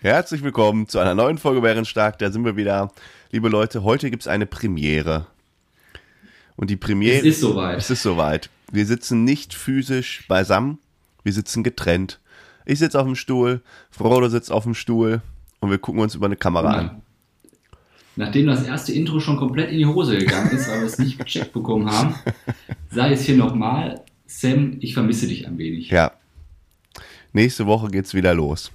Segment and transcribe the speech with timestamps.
[0.00, 2.18] Herzlich willkommen zu einer neuen Folge Bärenstark.
[2.18, 2.92] Da sind wir wieder.
[3.32, 5.26] Liebe Leute, heute gibt es eine Premiere.
[6.56, 7.18] Und die Premiere.
[7.18, 7.78] Es ist soweit.
[7.78, 8.50] Es ist soweit.
[8.70, 10.78] Wir sitzen nicht physisch beisammen,
[11.24, 12.20] wir sitzen getrennt.
[12.66, 15.22] Ich sitze auf dem Stuhl, Frodo sitzt auf dem Stuhl
[15.60, 16.78] und wir gucken uns über eine Kamera Ja.
[16.78, 17.02] an.
[18.16, 21.18] Nachdem das erste Intro schon komplett in die Hose gegangen ist, weil wir es nicht
[21.18, 22.14] gecheckt bekommen haben,
[22.90, 25.88] sei es hier nochmal, Sam, ich vermisse dich ein wenig.
[25.88, 26.12] Ja.
[27.32, 28.70] Nächste Woche geht's wieder los.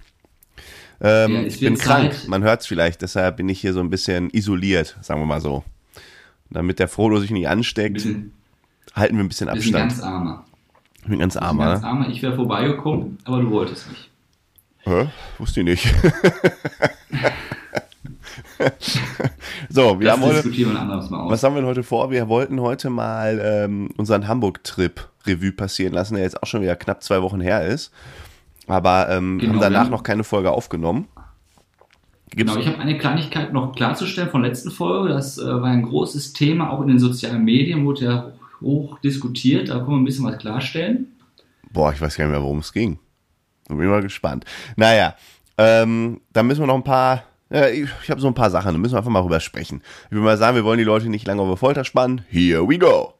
[1.03, 2.27] Ähm, Ja, ich wird bin krank, Zeit.
[2.29, 5.41] man hört es vielleicht, deshalb bin ich hier so ein bisschen isoliert, sagen wir mal
[5.41, 5.63] so.
[6.49, 8.31] Damit der Frodo sich nicht ansteckt, bisschen,
[8.95, 9.89] halten wir ein bisschen bisschen Abstand.
[9.91, 10.45] ganz armer.
[11.01, 11.87] ich bin ganz Bisschen arm, ganz ne?
[11.87, 12.09] armer.
[12.09, 14.09] Ich wäre vorbeigekommen, aber du wolltest nicht.
[14.85, 15.07] Hä?
[15.39, 15.93] Wusste ich nicht.
[19.69, 21.31] so, wir Das haben heute, diskutieren wir ein anderes Mal aus.
[21.31, 22.11] was haben wir denn heute vor?
[22.11, 26.75] Wir wollten heute mal ähm, unseren Hamburg-Trip Revue passieren lassen, der jetzt auch schon wieder
[26.75, 27.91] knapp zwei Wochen her ist.
[28.67, 31.07] Aber ähm, Genau, haben danach noch keine Folge aufgenommen.
[32.29, 35.09] Gibt's, Genau, ich habe eine Kleinigkeit noch klarzustellen von letzten Folge.
[35.09, 39.69] Das äh, war ein großes Thema, auch in den sozialen Medien wurde ja hoch diskutiert.
[39.69, 41.07] Da können wir ein bisschen was klarstellen.
[41.71, 42.99] Boah, ich weiß gar nicht mehr, worum es ging.
[43.67, 44.45] Bin mal gespannt.
[44.75, 45.15] Naja,
[45.57, 47.23] ähm, da müssen wir noch ein paar.
[47.49, 49.81] Ja, ich ich habe so ein paar Sachen, da müssen wir einfach mal drüber sprechen.
[50.05, 52.25] Ich würde mal sagen, wir wollen die Leute nicht lange die Folter spannen.
[52.29, 53.12] Here we go.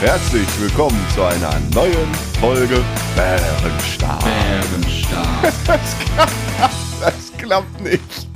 [0.00, 2.82] Herzlich willkommen zu einer neuen Folge
[3.14, 4.22] Bärenstark.
[4.22, 5.52] Bärenstark.
[5.66, 8.28] Das klappt, das klappt nicht,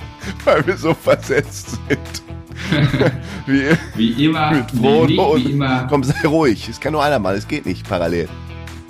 [0.44, 2.22] weil wir so versetzt sind.
[3.46, 6.68] Wie, Wie immer, mit Frodo nicht und wie immer, komm, sei ruhig.
[6.68, 8.28] Es kann nur einer mal, es geht nicht parallel.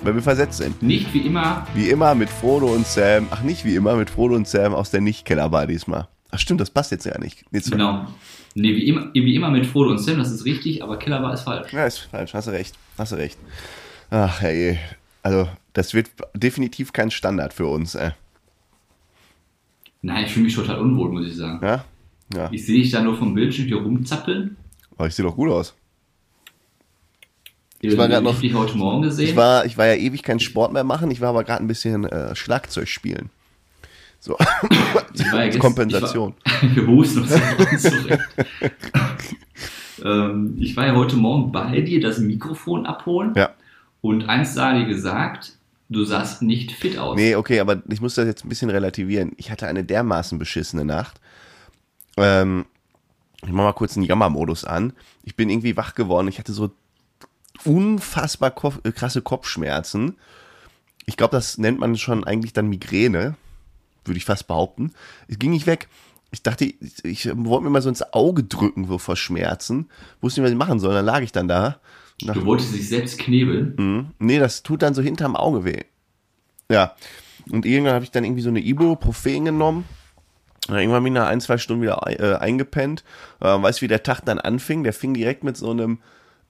[0.03, 0.81] Weil wir versetzt sind.
[0.81, 3.27] nicht wie immer Wie immer mit Frodo und Sam.
[3.31, 6.07] Ach, nicht wie immer mit Frodo und Sam aus der Nicht-Kellerbar diesmal.
[6.31, 7.43] Ach stimmt, das passt jetzt ja nicht.
[7.51, 8.07] Jetzt, Genau.
[8.55, 11.33] Nee, wie immer, wie immer mit Frodo und Sam, das ist richtig, aber Keller war
[11.33, 11.71] es falsch.
[11.71, 12.75] Ja, ist falsch, hast du recht.
[12.97, 13.37] Hast du recht.
[14.09, 14.77] Ach, hey.
[15.23, 18.11] Also, das wird definitiv kein Standard für uns, ey.
[20.01, 21.63] Nein, ich fühle mich total unwohl, muss ich sagen.
[21.65, 21.85] Ja?
[22.33, 22.49] Ja.
[22.51, 24.57] Ich sehe dich da nur vom Bildschirm hier rumzappeln.
[24.97, 25.73] Aber ich sehe doch gut aus.
[27.81, 29.29] Ich war noch- heute Morgen gesehen.
[29.29, 31.67] Ich war, ich war ja ewig kein Sport mehr machen, ich war aber gerade ein
[31.67, 33.29] bisschen äh, Schlagzeug spielen.
[34.23, 34.37] So,
[35.33, 36.35] als Kompensation.
[36.45, 38.19] Ich war, wir husten uns zurecht.
[40.05, 43.33] ähm, ich war ja heute Morgen bei dir, das Mikrofon abholen.
[43.35, 43.49] Ja.
[44.01, 45.53] Und eins sah dir gesagt,
[45.89, 47.15] du sahst nicht fit aus.
[47.15, 49.31] Nee, okay, aber ich muss das jetzt ein bisschen relativieren.
[49.37, 51.19] Ich hatte eine dermaßen beschissene Nacht.
[52.15, 52.65] Ähm,
[53.41, 54.93] ich mach mal kurz einen Jammermodus an.
[55.23, 56.27] Ich bin irgendwie wach geworden.
[56.27, 56.69] Ich hatte so
[57.65, 60.17] unfassbar äh, krasse Kopfschmerzen.
[61.07, 63.35] Ich glaube, das nennt man schon eigentlich dann Migräne,
[64.05, 64.91] würde ich fast behaupten.
[65.27, 65.87] Es ging nicht weg.
[66.31, 69.89] Ich dachte, ich, ich wollte mir mal so ins Auge drücken, so vor Schmerzen.
[70.21, 70.93] Wusste nicht, was ich machen soll.
[70.93, 71.79] Dann lag ich dann da.
[72.21, 73.75] Dachte, Du wolltest dich selbst knebeln.
[73.77, 74.07] Mhm.
[74.19, 75.83] Nee, das tut dann so hinterm Auge weh.
[76.69, 76.95] Ja.
[77.49, 79.85] Und irgendwann habe ich dann irgendwie so eine Ibuprofen genommen.
[80.67, 83.03] Und dann irgendwann bin ich nach ein, zwei Stunden wieder äh, eingepennt.
[83.39, 84.83] Äh, weißt du, wie der Tag dann anfing?
[84.83, 85.99] Der fing direkt mit so einem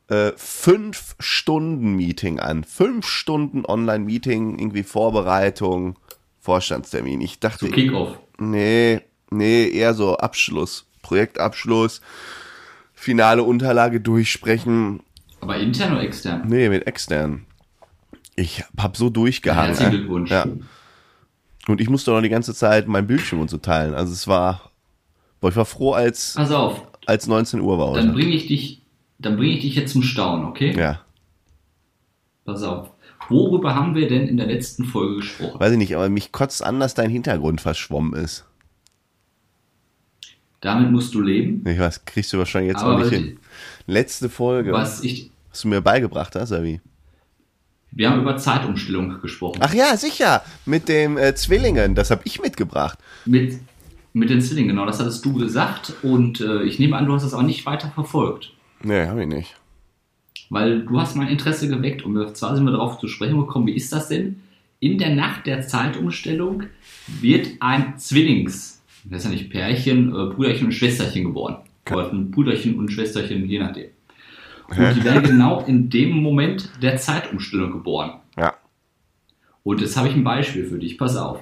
[0.10, 2.64] äh, Fünf-Stunden-Meeting an.
[2.66, 5.98] Fünf Stunden Online-Meeting, irgendwie Vorbereitung,
[6.42, 7.22] Vorstandstermin.
[7.22, 8.18] Ich dachte, So Kickoff.
[8.40, 12.02] Nee, nee, eher so Abschluss, Projektabschluss,
[12.94, 15.02] finale Unterlage durchsprechen.
[15.40, 16.44] Aber intern oder extern?
[16.48, 17.46] Nee, mit extern.
[18.36, 19.68] Ich hab so durchgehangen.
[19.68, 19.98] Herzlichen ey.
[20.00, 20.32] Glückwunsch.
[20.32, 20.46] Ja.
[21.68, 23.94] Und ich musste noch die ganze Zeit mein Bildschirm und so teilen.
[23.94, 24.72] Also es war,
[25.40, 27.94] boah, ich war froh, als, Pass auf, als 19 Uhr war.
[27.94, 28.82] dann bringe ich dich,
[29.20, 30.76] dann bringe ich dich jetzt zum Staunen, okay?
[30.76, 31.02] Ja,
[32.46, 32.91] Pass auf.
[33.32, 35.60] Worüber haben wir denn in der letzten Folge gesprochen?
[35.60, 38.46] weiß ich nicht, aber mich kotzt an, dass dein Hintergrund verschwommen ist.
[40.62, 41.64] Damit musst du leben.
[41.68, 43.40] Ich weiß, kriegst du wahrscheinlich jetzt Aber auch nicht hin.
[43.88, 46.82] Letzte Folge, Was ich, was du mir beigebracht hast, oder wie?
[47.94, 49.58] wir haben über Zeitumstellung gesprochen.
[49.60, 52.98] Ach ja, sicher, mit dem äh, Zwillingen, das habe ich mitgebracht.
[53.26, 53.60] Mit,
[54.14, 55.94] mit den Zwillingen, genau, das hattest du gesagt.
[56.02, 58.54] Und äh, ich nehme an, du hast das auch nicht weiter verfolgt.
[58.82, 59.56] Nee, habe ich nicht.
[60.52, 63.68] Weil du hast mein Interesse geweckt und wir, zwar sind wir darauf zu sprechen gekommen,
[63.68, 64.42] wie ist das denn?
[64.82, 66.64] In der Nacht der Zeitumstellung
[67.22, 71.56] wird ein Zwillings, das ist ja nicht Pärchen, äh, Brüderchen und Schwesterchen geboren.
[71.90, 73.86] Oder ein Brüderchen und Schwesterchen, je nachdem.
[74.68, 78.20] Und die werden genau in dem Moment der Zeitumstellung geboren.
[78.38, 78.54] Ja.
[79.64, 81.42] Und jetzt habe ich ein Beispiel für dich, pass auf.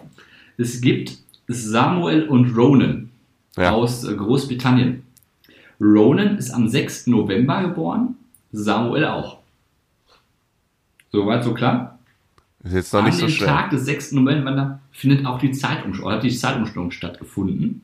[0.58, 1.18] Es gibt
[1.48, 3.10] Samuel und Ronan
[3.58, 3.72] Ja.
[3.72, 5.02] aus äh, Großbritannien.
[5.82, 7.08] Ronan ist am 6.
[7.08, 8.16] November geboren,
[8.52, 9.40] Samuel auch.
[11.12, 12.00] Soweit so klar?
[12.64, 13.48] Ist jetzt noch An nicht so dem schwer.
[13.48, 14.14] Tag des 6.
[14.14, 17.82] November findet auch die Zeitumstellung, hat die Zeitumstellung stattgefunden,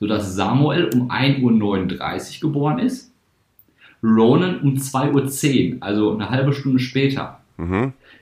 [0.00, 3.12] sodass Samuel um 1.39 Uhr geboren ist,
[4.02, 7.40] Ronan um 2.10 Uhr, also eine halbe Stunde später.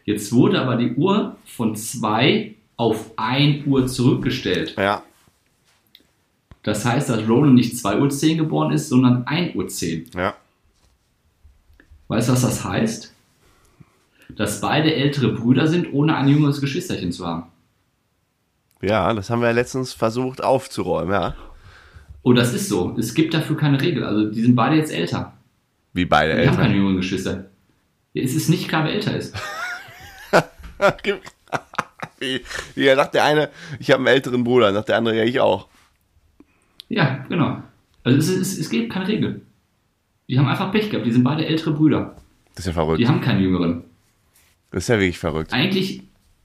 [0.05, 4.75] Jetzt wurde aber die Uhr von 2 auf 1 Uhr zurückgestellt.
[4.79, 5.03] Ja.
[6.63, 10.11] Das heißt, dass Roland nicht 2 Uhr 10 geboren ist, sondern 1 Uhr 10.
[10.15, 10.35] Ja.
[12.09, 13.13] Weißt du, was das heißt?
[14.37, 17.45] Dass beide ältere Brüder sind, ohne ein jüngeres Geschwisterchen zu haben.
[18.83, 21.35] Ja, das haben wir ja letztens versucht aufzuräumen, ja.
[22.23, 22.95] Und das ist so.
[22.99, 24.05] Es gibt dafür keine Regel.
[24.05, 25.33] Also die sind beide jetzt älter.
[25.93, 27.47] Wie beide Die haben keine jüngeren Geschwister.
[28.13, 29.35] Ja, Es ist nicht klar, wer älter ist.
[32.19, 32.41] Wie,
[32.75, 35.69] wie sagt der eine, ich habe einen älteren Bruder, sagt der andere, ja, ich auch.
[36.89, 37.63] Ja, genau.
[38.05, 39.43] Also es, ist, es gibt keine Regel.
[40.29, 41.07] Die haben einfach Pech gehabt.
[41.07, 42.17] Die sind beide ältere Brüder.
[42.55, 43.01] Das ist ja verrückt.
[43.01, 43.85] Die haben keinen jüngeren.
[44.71, 45.53] Das ist ja wirklich verrückt.
[45.53, 46.03] Eigentlich,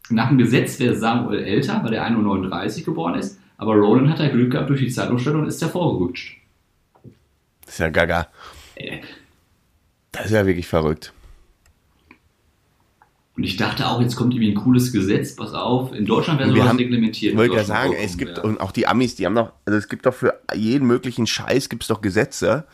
[0.10, 3.40] nach dem Gesetz wäre Samuel älter, weil der 1,39 Uhr geboren ist.
[3.58, 6.38] Aber Roland hat ja Glück gehabt durch die Zeitumstellung und ist hervorgerutscht.
[7.66, 8.28] Das ist ja gaga.
[8.76, 9.00] Äh,
[10.12, 11.14] Das ist ja wirklich verrückt.
[13.38, 16.48] Und ich dachte auch, jetzt kommt irgendwie ein cooles Gesetz, pass auf, in Deutschland Wir
[16.48, 17.32] sowas reglementiert.
[17.32, 18.44] Ich wollte ja sagen, es gibt, ja.
[18.44, 21.70] und auch die Amis, die haben doch, also es gibt doch für jeden möglichen Scheiß
[21.70, 22.66] gibt es doch Gesetze.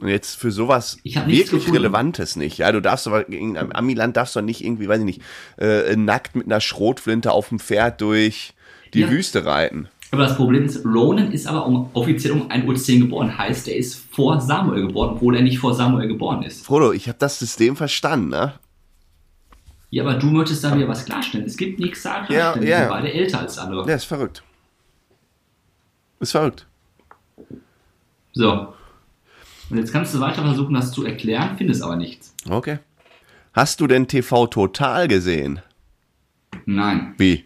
[0.00, 1.70] Und jetzt für sowas wirklich gefunden.
[1.72, 2.58] Relevantes nicht.
[2.58, 5.22] Ja, du darfst aber in Amiland darfst du nicht irgendwie, weiß ich nicht,
[5.58, 8.54] äh, nackt mit einer Schrotflinte auf dem Pferd durch
[8.94, 9.10] die Ja.
[9.10, 9.88] Wüste reiten.
[10.10, 13.36] Aber das Problem ist, Ronan ist aber um, offiziell um 1.10 Uhr geboren.
[13.36, 16.64] Heißt, er ist vor Samuel geboren, obwohl er nicht vor Samuel geboren ist.
[16.64, 18.54] Frodo, ich habe das System verstanden, ne?
[19.90, 21.44] Ja, aber du möchtest da wieder was klarstellen.
[21.46, 22.64] Es gibt nichts da Ja, klarstellen.
[22.66, 22.78] Die ja.
[22.80, 23.88] sind beide älter als andere.
[23.88, 24.42] Ja, ist verrückt.
[26.20, 26.66] Ist verrückt.
[28.32, 28.68] So.
[29.70, 32.34] Und jetzt kannst du weiter versuchen, das zu erklären, findest aber nichts.
[32.48, 32.78] Okay.
[33.52, 35.60] Hast du denn TV Total gesehen?
[36.66, 37.44] Nein, Wie?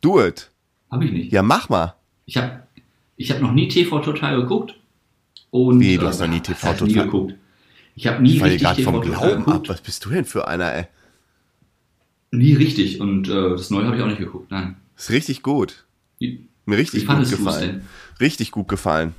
[0.00, 0.50] Do it.
[0.90, 1.32] habe ich nicht.
[1.32, 1.94] Ja, mach mal.
[2.26, 2.62] Ich habe
[3.16, 4.74] ich hab noch nie TV Total geguckt.
[5.50, 7.04] Und, Wie, du hast noch nie was TV heißt nie Total?
[7.06, 7.34] geguckt.
[7.94, 9.46] Ich habe nie Ich richtig gerade TV vom Total Glauben ab.
[9.46, 9.68] geguckt.
[9.68, 10.86] Was bist du denn für einer, ey?
[12.32, 13.00] Nie richtig.
[13.00, 14.50] Und äh, das Neue habe ich auch nicht geguckt.
[14.50, 14.76] Nein.
[14.96, 15.84] Ist richtig gut.
[16.20, 17.86] Mir richtig wie gut gefallen.
[18.20, 19.14] Richtig gut gefallen.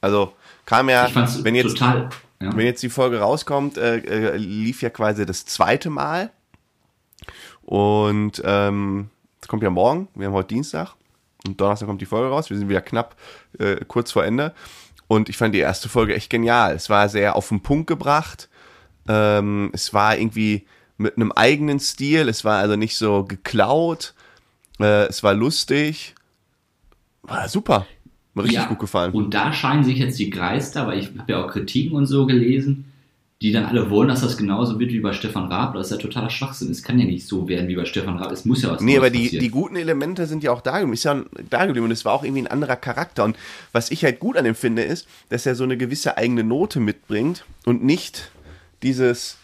[0.00, 0.32] Also
[0.66, 2.08] kam ja, wenn jetzt, total.
[2.40, 2.56] Ja.
[2.56, 6.30] wenn jetzt die Folge rauskommt, äh, äh, lief ja quasi das zweite Mal.
[7.62, 10.08] Und ähm, das kommt ja morgen.
[10.14, 10.94] Wir haben heute Dienstag.
[11.46, 12.50] Und Donnerstag kommt die Folge raus.
[12.50, 13.16] Wir sind wieder knapp
[13.58, 14.54] äh, kurz vor Ende.
[15.06, 16.74] Und ich fand die erste Folge echt genial.
[16.74, 18.48] Es war sehr auf den Punkt gebracht.
[19.06, 22.28] Ähm, es war irgendwie mit einem eigenen Stil.
[22.28, 24.14] Es war also nicht so geklaut.
[24.80, 26.14] Äh, es war lustig.
[27.22, 27.86] War super.
[28.34, 29.12] Mir richtig Ja, gut gefallen.
[29.12, 32.26] Und da scheinen sich jetzt die Geister, weil ich habe ja auch Kritiken und so
[32.26, 32.86] gelesen,
[33.42, 35.74] die dann alle wollen, dass das genauso wird wie bei Stefan Raab.
[35.74, 36.70] Das ist ja totaler Schwachsinn.
[36.70, 38.32] Es kann ja nicht so werden wie bei Stefan Raab.
[38.32, 40.94] Es muss ja was Nee, aber die, die guten Elemente sind ja auch da geblieben.
[40.94, 43.22] Ist ja da geblieben und es war auch irgendwie ein anderer Charakter.
[43.22, 43.36] Und
[43.72, 46.80] was ich halt gut an dem finde, ist, dass er so eine gewisse eigene Note
[46.80, 48.30] mitbringt und nicht
[48.82, 49.36] dieses,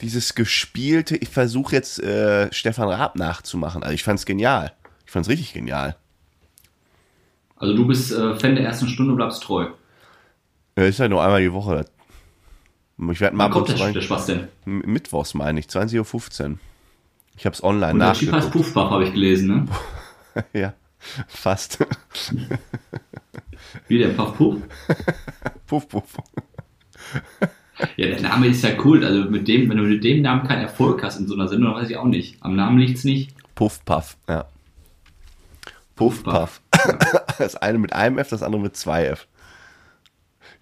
[0.00, 3.82] dieses gespielte, ich versuche jetzt äh, Stefan Raab nachzumachen.
[3.82, 4.72] Also ich fand's genial.
[5.04, 5.96] Ich fand's richtig genial.
[7.56, 9.68] Also du bist äh, Fan der ersten Stunde, bleibst treu.
[10.76, 11.84] Ja, ist halt nur einmal die Woche.
[13.10, 14.00] Ich werde mal kommt der, der.
[14.00, 14.48] Spaß denn?
[14.64, 16.58] Mittwochs meine ich, 20.15 Uhr.
[17.36, 18.74] Ich hab's online Und der Typ heißt nachgeguckt.
[18.74, 20.44] Puffbuff, habe ich gelesen, ne?
[20.52, 20.74] ja,
[21.26, 21.78] fast.
[23.88, 24.56] Wie der Puff Puff.
[25.66, 26.04] puff, puff.
[27.96, 29.04] Ja, der Name ist ja cool.
[29.04, 31.72] Also mit dem, wenn du mit dem Namen keinen Erfolg hast in so einer Sendung,
[31.72, 32.36] dann weiß ich auch nicht.
[32.40, 33.34] Am Namen liegt's nicht.
[33.54, 34.46] Puff Puff, ja.
[35.96, 36.60] Puff Puff.
[37.38, 39.26] Das eine mit einem F, das andere mit zwei F.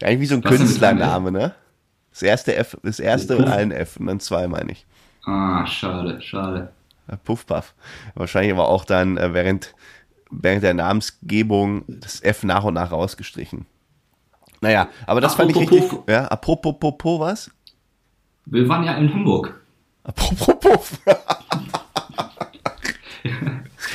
[0.02, 1.54] Eigentlich wie so ein Was Künstlername, ne?
[2.10, 3.46] Das erste F, das erste Puff.
[3.50, 4.86] ein F und dann zwei, meine ich.
[5.24, 6.72] Ah, schade, schade.
[7.24, 7.74] Puff Puff.
[8.14, 9.74] Wahrscheinlich aber auch dann äh, während,
[10.30, 13.66] während der Namensgebung das F nach und nach rausgestrichen.
[14.60, 15.90] Naja, aber das fand ich Apropos richtig.
[15.90, 16.04] Puff.
[16.08, 17.50] Ja, apropos Popo, was?
[18.46, 19.60] Wir waren ja in Hamburg.
[20.04, 20.98] Apropos Puff.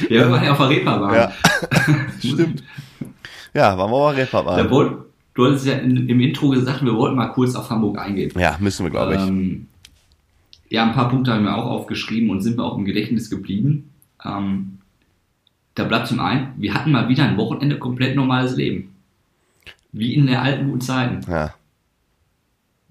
[0.09, 1.13] Ja, wir waren ja auf der Reeperbahn.
[1.13, 1.31] Ja.
[2.19, 2.63] Stimmt.
[3.53, 4.15] Ja, waren wir mal
[4.69, 4.97] wollt,
[5.33, 8.31] du hattest ja in, im Intro gesagt, wir wollten mal kurz auf Hamburg eingehen.
[8.37, 9.21] Ja, müssen wir, glaube ich.
[9.21, 9.67] Ähm,
[10.69, 13.91] ja, ein paar Punkte haben wir auch aufgeschrieben und sind mir auch im Gedächtnis geblieben.
[14.23, 14.79] Ähm,
[15.75, 18.95] da bleibt zum einen, wir hatten mal wieder ein Wochenende komplett normales Leben.
[19.91, 21.31] Wie in der alten guten Zeiten.
[21.31, 21.53] Ja.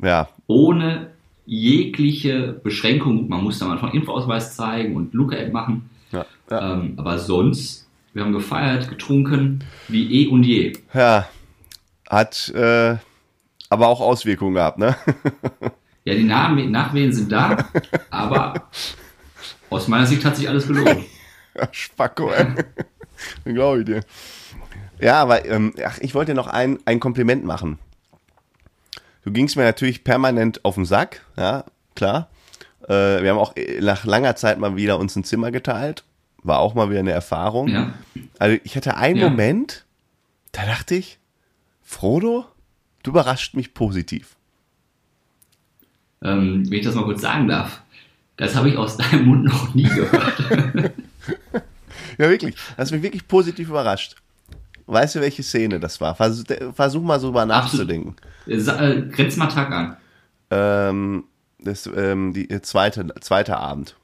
[0.03, 1.11] Ja, Ohne
[1.47, 3.29] jegliche Beschränkung.
[3.29, 5.89] Man musste am Anfang Impfausweis zeigen und Luca-App machen.
[6.13, 6.75] ja, ja.
[6.75, 7.86] Ähm, aber sonst,
[8.17, 10.73] wir haben gefeiert, getrunken, wie eh und je.
[10.95, 11.29] Ja,
[12.09, 12.97] hat äh,
[13.69, 14.97] aber auch Auswirkungen gehabt, ne?
[16.05, 17.69] Ja, die Nach- Nachwehen sind da,
[18.11, 18.71] aber
[19.69, 21.05] aus meiner Sicht hat sich alles gelohnt.
[21.73, 22.47] Spacko, ey.
[23.53, 24.01] Glaube ich dir.
[24.99, 27.79] Ja, aber ähm, ach, ich wollte dir noch ein, ein Kompliment machen.
[29.25, 32.31] Du gingst mir natürlich permanent auf den Sack, ja, klar.
[32.89, 36.05] Äh, wir haben auch nach langer Zeit mal wieder uns ein Zimmer geteilt.
[36.47, 37.69] War auch mal wieder eine Erfahrung.
[37.69, 37.93] Ja.
[38.38, 39.29] Also ich hatte einen Ja.
[39.29, 39.85] Moment,
[40.53, 41.19] da dachte ich,
[41.83, 42.45] Frodo,
[43.03, 44.37] du überrascht mich positiv.
[46.23, 47.83] Ähm, wenn ich das mal kurz sagen darf,
[48.37, 50.93] das habe ich aus deinem Mund noch nie gehört.
[52.19, 52.55] Ja, wirklich.
[52.79, 54.17] Das hat mich wirklich positiv überrascht.
[54.87, 56.15] Weißt du, welche Szene das war?
[56.15, 58.17] Versuch, versuch mal so drüber nachzudenken.
[58.47, 59.97] Äh, sa- äh, Grenz mal Tag an.
[60.50, 61.25] Ähm,
[61.59, 63.97] das, ähm, die äh, zweite, zweite Abend.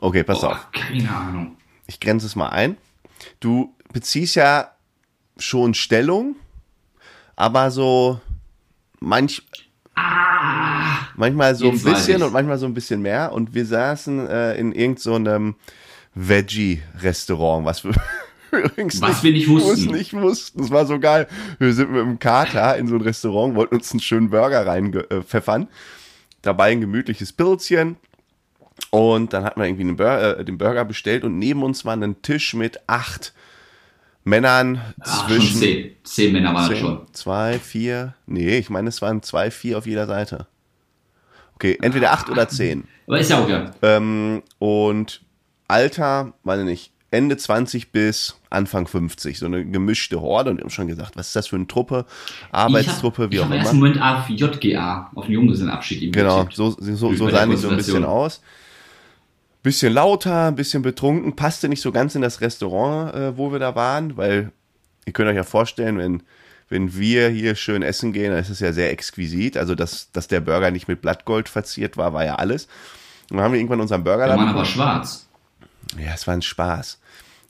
[0.00, 0.52] Okay, pass auf.
[0.54, 1.56] Boah, keine Ahnung.
[1.86, 2.76] Ich grenze es mal ein.
[3.40, 4.70] Du beziehst ja
[5.38, 6.36] schon Stellung,
[7.36, 8.20] aber so
[9.00, 9.42] manch,
[9.94, 13.32] Ah, manchmal so ein bisschen und manchmal so ein bisschen mehr.
[13.32, 15.56] Und wir saßen äh, in irgendeinem
[16.14, 17.92] Veggie-Restaurant, was wir
[18.52, 19.90] übrigens Was wir nicht wussten.
[19.92, 20.62] nicht wussten.
[20.62, 21.26] Es war so geil.
[21.58, 25.68] Wir sind mit dem Kater in so ein Restaurant, wollten uns einen schönen Burger reinpfeffern.
[26.42, 27.96] Dabei ein gemütliches Pilzchen.
[28.90, 31.94] Und dann hatten wir irgendwie einen Bur äh, den Burger bestellt und neben uns war
[31.96, 33.32] ein Tisch mit acht
[34.24, 35.90] Männern Ach, schon zwischen zehn.
[36.04, 37.06] Zehn Männer waren zehn, schon.
[37.12, 38.14] zwei, vier.
[38.26, 40.46] Nee, ich meine, es waren zwei, vier auf jeder Seite.
[41.54, 42.84] Okay, entweder acht oder zehn.
[43.06, 43.70] Aber ist ja auch ja.
[43.82, 45.22] Ähm, und
[45.68, 49.38] Alter, meine nicht, Ende 20 bis Anfang 50.
[49.38, 50.50] So eine gemischte Horde.
[50.50, 52.06] Und wir haben schon gesagt, was ist das für eine Truppe?
[52.52, 53.64] Arbeitstruppe, wie ich auch hab, Ich immer.
[53.68, 56.54] habe im Moment auf JGA, auf den Junggesellenabschied Genau, getippt.
[56.56, 58.42] so, so, so sahen die so ein bisschen aus.
[59.62, 63.58] Bisschen lauter, ein bisschen betrunken, passte nicht so ganz in das Restaurant, äh, wo wir
[63.58, 64.52] da waren, weil
[65.04, 66.22] ihr könnt euch ja vorstellen, wenn,
[66.70, 69.56] wenn wir hier schön essen gehen, dann ist es ja sehr exquisit.
[69.56, 72.68] Also, dass, dass der Burger nicht mit Blattgold verziert war, war ja alles.
[73.30, 75.26] Und dann haben wir irgendwann unseren Burger Der Mann aber schwarz.
[75.98, 76.98] Ja, es war ein Spaß.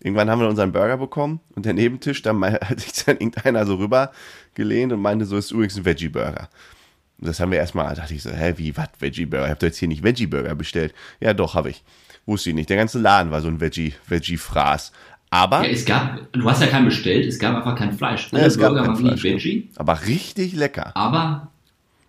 [0.01, 3.77] Irgendwann haben wir unseren Burger bekommen und der Nebentisch, da hat sich dann irgendeiner so
[3.77, 4.13] rüber
[4.55, 6.49] gelehnt und meinte so, ist übrigens ein Veggie-Burger.
[7.21, 9.45] Das haben wir erstmal, da dachte ich so, hä, wie, was, Veggie-Burger?
[9.47, 10.95] Ich hab doch jetzt hier nicht Veggie-Burger bestellt.
[11.21, 11.83] Ja, doch, habe ich.
[12.27, 12.71] Wusste ich nicht.
[12.71, 14.93] Der ganze Laden war so ein Veggie, Veggie-Fraß.
[15.31, 18.29] Aber, Ja, es gab, du hast ja keinen bestellt, es gab einfach kein Fleisch.
[18.33, 20.91] Ja, es gab Burger kein waren wirklich Fleisch, Veggie, aber richtig lecker.
[20.97, 21.49] aber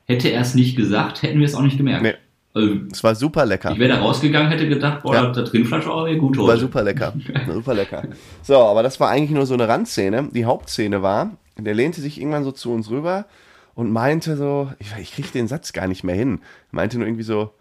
[0.07, 2.03] hätte er es nicht gesagt, hätten wir es auch nicht gemerkt.
[2.03, 2.13] Nee.
[2.53, 3.71] Also, Es war super lecker.
[3.71, 5.31] ich wäre da rausgegangen, hätte gedacht, boah, Ja.
[5.31, 6.59] das Rindfleisch war aber gut War heute.
[6.61, 7.13] super lecker.
[7.45, 8.03] War super lecker.
[8.41, 10.29] So, aber das war eigentlich nur so eine Randszene.
[10.33, 13.25] Die Hauptszene war, der lehnte sich irgendwann so zu uns rüber
[13.73, 16.41] und meinte so, ich, ich kriege den Satz gar nicht mehr hin.
[16.71, 17.53] Meinte nur irgendwie so,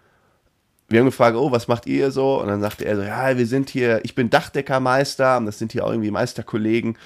[0.89, 2.41] wir haben gefragt, oh, was macht ihr so?
[2.41, 5.73] Und dann sagte er so, ja, wir sind hier, ich bin Dachdeckermeister und das sind
[5.73, 6.99] hier auch irgendwie Meisterkollegen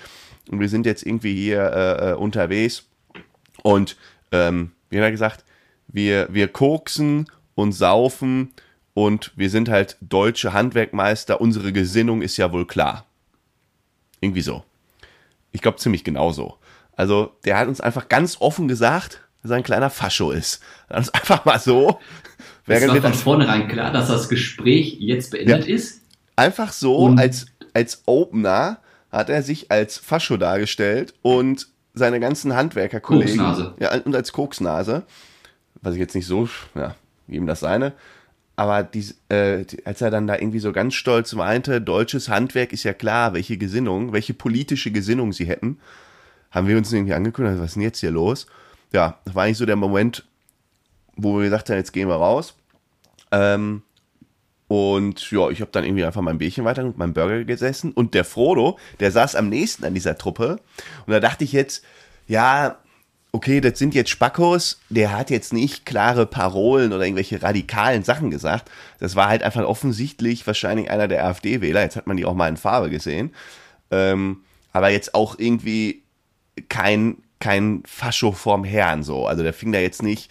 [0.50, 2.84] und wir sind jetzt irgendwie hier äh, äh, unterwegs.
[3.62, 3.96] Und
[4.32, 5.44] ähm, wie hat er gesagt,
[5.88, 8.52] wir, wir koksen und saufen
[8.94, 11.40] und wir sind halt deutsche Handwerkmeister.
[11.40, 13.04] Unsere Gesinnung ist ja wohl klar.
[14.20, 14.64] Irgendwie so.
[15.52, 16.56] Ich glaube ziemlich genau so.
[16.96, 20.62] Also der hat uns einfach ganz offen gesagt, dass er ein kleiner Fascho ist.
[20.88, 21.98] Hat uns einfach mal so,
[22.66, 26.00] Es war von das vornherein klar, dass das Gespräch jetzt beendet ist.
[26.36, 28.78] einfach so Und- als, als Opener
[29.12, 33.36] hat er sich als Fascho dargestellt und seine ganzen Handwerkerkollegen.
[33.38, 33.74] Koksnase.
[33.78, 35.04] Ja, und als Koksnase.
[35.82, 36.94] Was ich jetzt nicht so, ja,
[37.28, 37.92] jedem das seine.
[38.56, 42.72] Aber die, äh, die, als er dann da irgendwie so ganz stolz meinte, deutsches Handwerk
[42.72, 45.78] ist ja klar, welche Gesinnung, welche politische Gesinnung sie hätten,
[46.54, 48.46] haben wir uns irgendwie angeguckt, was ist denn jetzt hier los?
[48.92, 50.25] Ja, das war eigentlich so der Moment,
[51.16, 52.54] wo wir gesagt haben, jetzt gehen wir raus.
[53.32, 53.82] Ähm,
[54.68, 57.92] und ja, ich habe dann irgendwie einfach mein Bierchen weiter mit meinem Burger gesessen.
[57.92, 60.61] Und der Frodo, der saß am nächsten an dieser Truppe.
[61.06, 61.84] Und da dachte ich jetzt,
[62.28, 62.78] ja,
[63.32, 64.80] okay, das sind jetzt Spackos.
[64.90, 68.70] Der hat jetzt nicht klare Parolen oder irgendwelche radikalen Sachen gesagt.
[69.00, 71.82] Das war halt einfach offensichtlich wahrscheinlich einer der AfD-Wähler.
[71.82, 73.34] Jetzt hat man die auch mal in Farbe gesehen.
[73.90, 74.42] Ähm,
[74.73, 76.03] aber jetzt auch irgendwie
[76.68, 79.26] kein, kein Fascho vorm Herrn so.
[79.26, 80.30] Also der fing da jetzt nicht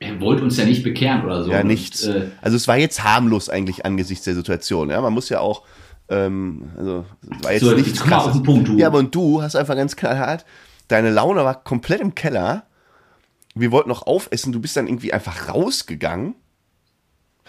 [0.00, 1.50] Er wollte uns ja nicht bekehren oder so.
[1.52, 2.04] ja, Und, nichts.
[2.04, 4.90] äh, also es war jetzt harmlos eigentlich angesichts der Situation.
[4.90, 5.62] Ja, man muss ja auch,
[6.08, 8.76] ähm, also es war jetzt So, nichts jetzt auf den Punkt, du.
[8.78, 10.44] Ja, aber und du hast einfach ganz knallhart,
[10.88, 12.64] deine Laune war komplett im Keller.
[13.54, 16.34] Wir wollten noch aufessen, du bist dann irgendwie einfach rausgegangen.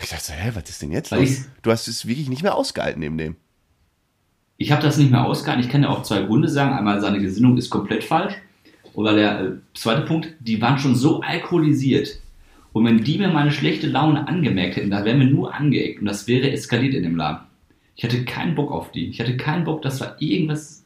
[0.02, 1.42] Ich dachte so, hä, was ist denn jetzt los?
[1.62, 3.36] Du hast es wirklich nicht mehr ausgehalten neben dem.
[4.60, 5.64] Ich habe das nicht mehr ausgehalten.
[5.66, 6.78] Ich kann ja auch zwei Gründe sagen.
[6.78, 8.36] Einmal, seine Gesinnung ist komplett falsch.
[8.94, 12.20] Oder der äh, zweite Punkt, die waren schon so alkoholisiert.
[12.74, 16.06] Und wenn die mir meine schlechte Laune angemerkt hätten, da wären wir nur angeeckt und
[16.06, 17.40] das wäre eskaliert in dem Laden.
[17.96, 19.08] Ich hatte keinen Bock auf die.
[19.08, 20.86] Ich hatte keinen Bock, dass war irgendwas.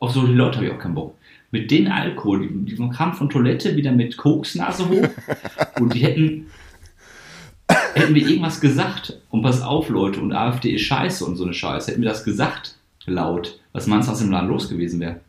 [0.00, 1.16] Auf solche Leute habe ich auch keinen Bock.
[1.50, 5.08] Mit den Alkohol, die, die kamen von Toilette wieder mit Koksnase hoch
[5.80, 6.46] und die hätten,
[7.94, 9.18] hätten wir irgendwas gesagt.
[9.30, 11.90] Und pass auf, Leute, und AfD ist scheiße und so eine Scheiße.
[11.90, 15.20] Hätten wir das gesagt, laut, was meinst du, was im Laden los gewesen wäre?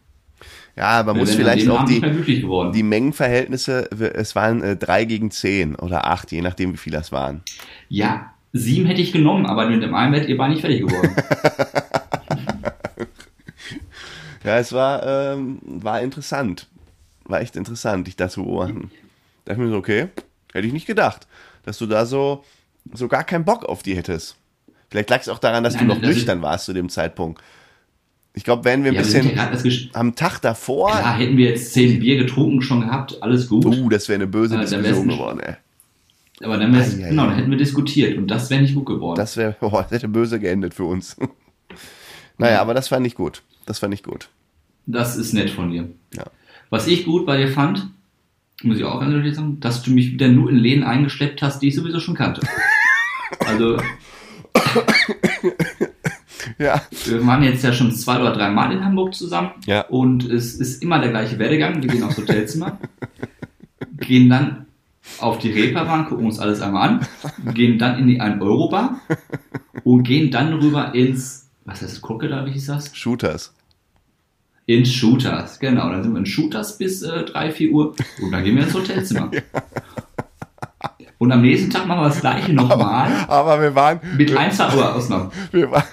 [0.75, 2.01] Ja, man muss vielleicht auch die,
[2.73, 7.13] die Mengenverhältnisse, es waren äh, drei gegen zehn oder acht, je nachdem, wie viel das
[7.13, 7.41] waren.
[7.87, 11.15] Ja, sieben hätte ich genommen, aber mit dem einen wärt ihr beide nicht fertig geworden.
[14.45, 16.67] Ja, es war, ähm, war interessant.
[17.23, 18.91] War echt interessant, dich da zu beobachten.
[19.43, 20.09] Da dachte ich mir so, okay,
[20.53, 21.27] hätte ich nicht gedacht,
[21.63, 22.43] dass du da so,
[22.93, 24.35] so gar keinen Bock auf die hättest.
[24.91, 27.41] Vielleicht lag es auch daran, dass Nein, du noch nüchtern warst zu dem Zeitpunkt.
[28.35, 31.73] Ich glaube, wären wir ein ja, ja bisschen am Tag davor, Klar, hätten wir jetzt
[31.73, 33.65] zehn Bier getrunken schon gehabt, alles gut.
[33.65, 35.55] uh, das wäre eine böse Äh, Diskussion geworden, ey.
[36.43, 39.17] Aber dann, wär's, ei, genau, dann hätten wir diskutiert und das wäre nicht gut geworden.
[39.17, 41.15] Das wäre, oh, das hätte böse geendet für uns.
[42.37, 43.41] naja, aber das fand ich gut.
[43.65, 44.29] Das fand ich gut.
[44.85, 45.89] Das ist nett von dir.
[46.13, 46.25] Ja.
[46.69, 47.87] Was ich gut bei dir fand,
[48.63, 51.69] muss ich auch ehrlich sagen, dass du mich wieder nur in Läden eingeschleppt hast, die
[51.69, 52.41] ich sowieso schon kannte.
[53.39, 53.77] Also,
[56.57, 56.81] Ja.
[57.05, 59.81] wir waren jetzt ja schon zwei oder drei Mal in Hamburg zusammen Ja.
[59.87, 61.81] und es ist immer der gleiche Werdegang.
[61.81, 62.77] Wir gehen aufs Hotelzimmer,
[63.99, 64.65] gehen dann
[65.19, 67.07] auf die Reeperbahn, gucken uns alles einmal an,
[67.53, 68.99] gehen dann in die 1-Euro-Bar
[69.83, 72.95] und gehen dann rüber ins, was heißt Crocodile, wie hieß das?
[72.95, 73.53] Shooters.
[74.67, 75.89] In Shooters, genau.
[75.89, 78.73] Dann sind wir in Shooters bis äh, 3, 4 Uhr und dann gehen wir ins
[78.73, 79.29] Hotelzimmer.
[81.17, 84.75] Und am nächsten Tag machen wir das gleiche nochmal Aber wir waren, mit ein, zwei
[84.75, 85.31] Uhr Ausnahmen.
[85.51, 85.83] wir waren,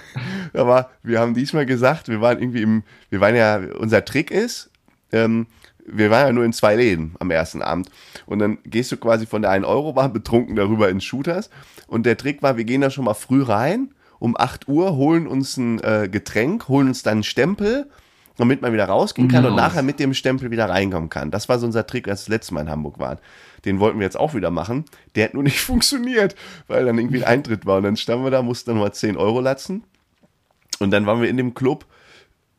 [0.53, 4.69] aber wir haben diesmal gesagt, wir waren irgendwie im, wir waren ja, unser Trick ist,
[5.11, 5.47] ähm,
[5.85, 7.89] wir waren ja nur in zwei Läden am ersten Abend.
[8.25, 11.49] Und dann gehst du quasi von der 1-Euro-Bar betrunken darüber in Shooters.
[11.87, 15.27] Und der Trick war, wir gehen da schon mal früh rein, um 8 Uhr, holen
[15.27, 17.89] uns ein äh, Getränk, holen uns dann einen Stempel,
[18.37, 21.29] damit man wieder rausgehen kann dann und nachher mit dem Stempel wieder reinkommen kann.
[21.29, 23.19] Das war so unser Trick, als wir das letzte Mal in Hamburg waren.
[23.65, 24.85] Den wollten wir jetzt auch wieder machen.
[25.15, 26.35] Der hat nur nicht funktioniert,
[26.67, 27.77] weil dann irgendwie ein Eintritt war.
[27.77, 29.83] Und dann standen wir da, mussten dann mal 10 Euro latzen.
[30.83, 31.85] Und dann waren wir in dem Club.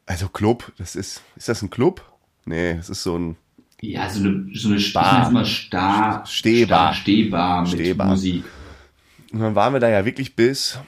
[0.06, 2.02] Also Club, das ist, ist das ein Club?
[2.44, 3.36] Nee, das ist so ein,
[3.80, 5.30] Ja, so eine, so eine Bar.
[5.30, 6.92] mal Star, Stehbar.
[6.92, 8.08] Star, Stehbar mit Stehbar.
[8.08, 8.44] Musik.
[9.32, 10.78] Und dann waren wir da ja wirklich bis,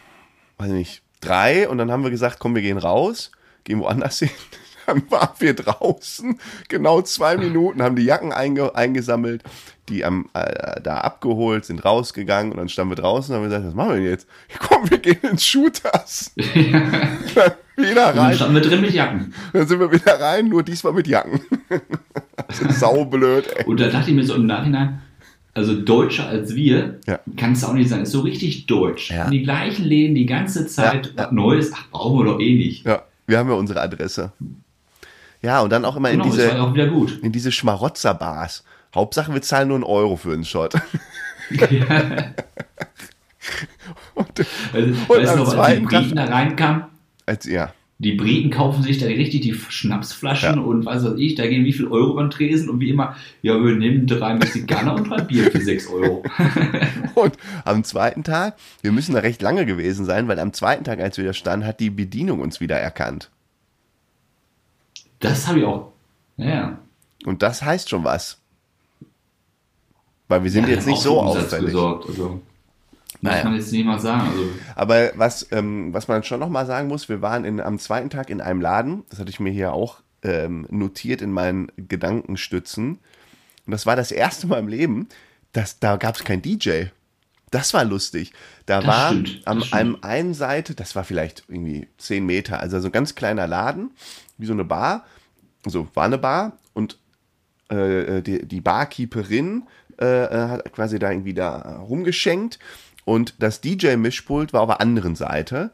[0.58, 1.68] weiß nicht, drei.
[1.68, 3.30] Und dann haben wir gesagt, komm, wir gehen raus,
[3.64, 4.30] gehen woanders hin.
[4.86, 9.42] Dann waren wir draußen, genau zwei Minuten, haben die Jacken einge eingesammelt,
[9.88, 13.66] die am, äh, da abgeholt, sind rausgegangen und dann standen wir draußen und haben gesagt,
[13.66, 14.26] was machen wir denn jetzt?
[14.58, 16.32] Komm, wir gehen ins Shooters.
[16.36, 16.44] Dann
[17.76, 18.34] wieder Und dann rein.
[18.34, 19.34] standen wir drin mit Jacken.
[19.52, 21.40] Dann sind wir wieder rein, nur diesmal mit Jacken.
[22.48, 23.64] Das ist saublöd, ey.
[23.64, 25.00] Und da dachte ich mir so im Nachhinein,
[25.54, 27.18] also deutscher als wir, Ja.
[27.36, 28.02] kann es auch nicht sein.
[28.02, 29.10] Ist so richtig deutsch.
[29.10, 29.28] Ja.
[29.30, 32.84] Die gleichen Läden die ganze Zeit, Ja, was Neues, ach, brauchen wir doch eh nicht.
[32.86, 34.32] Ja, wir haben ja unsere Adresse.
[35.42, 36.74] Ja, und dann auch immer Genau, in diese, auch
[37.22, 38.64] in diese Schmarotzer-Bars.
[38.96, 40.74] Hauptsache, wir zahlen nur einen Euro für einen Shot.
[44.14, 46.84] und, Also, Und weißt du noch, als die Briten da reinkamen,
[47.26, 50.60] als, ja, die Briten kaufen sich da richtig die Schnapsflaschen Ja.
[50.60, 53.54] und was weiß ich, da gehen wie viel Euro beim Tresen und wie immer, ja,
[53.54, 56.22] wir nehmen drei Mexikaner und drei Bier für sechs Euro.
[57.14, 61.00] und am zweiten Tag, wir müssen da recht lange gewesen sein, weil am zweiten Tag,
[61.00, 63.30] als wir da standen, hat die Bedienung uns wieder erkannt.
[65.20, 65.92] Das habe ich auch.
[66.36, 66.78] Ja, ja.
[67.24, 68.42] Und das heißt schon was.
[70.28, 71.66] Weil wir sind Ja, jetzt nicht so auffällig.
[71.66, 72.40] Gesorgt, also.
[73.20, 73.36] Naja.
[73.36, 74.28] Muss man jetzt nicht mal sagen.
[74.28, 78.10] Also, Aber was, ähm, was man schon nochmal sagen muss, wir waren in, am zweiten
[78.10, 82.98] Tag in einem Laden, das hatte ich mir hier auch ähm, notiert in meinen Gedankenstützen.
[83.66, 85.08] Und das war das erste Mal im Leben,
[85.52, 86.86] dass da gab es kein DJ.
[87.50, 88.32] Das war lustig.
[88.66, 92.80] Da Das war stimmt, am einem einen Seite, das war vielleicht irgendwie 10 Meter, also
[92.80, 93.92] so ein ganz kleiner Laden,
[94.36, 95.04] wie so eine Bar.
[95.64, 96.98] So, war eine Bar und
[97.68, 99.62] äh, die, die Barkeeperin
[100.00, 102.58] äh, äh, hat quasi da irgendwie da rumgeschenkt
[103.04, 105.70] und das DJ-Mischpult war auf der anderen Seite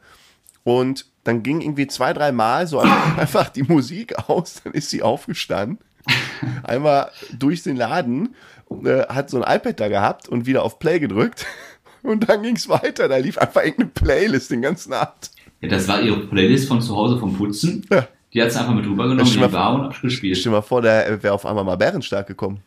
[0.63, 2.79] und dann ging irgendwie zwei, drei Mal so
[3.17, 5.79] einfach die Musik aus, dann ist sie aufgestanden,
[6.63, 8.35] einmal durch den Laden,
[8.83, 11.45] äh, hat so ein iPad da gehabt und wieder auf Play gedrückt
[12.03, 15.31] und dann ging es weiter, da lief einfach irgendeine Playlist den ganzen Abend.
[15.61, 17.85] ja, das war ihre Playlist von zu Hause vom Putzen.
[17.91, 18.07] Ja.
[18.33, 20.37] Die hat sie einfach mit rübergenommen in die Bar und abgespielt.
[20.37, 22.61] Stell dir mal vor, da wäre auf einmal mal Bärenstark gekommen.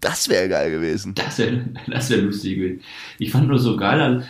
[0.00, 1.14] Das wäre geil gewesen.
[1.14, 2.80] Das wäre das wär lustig gewesen.
[3.18, 4.26] Ich fand nur so geil,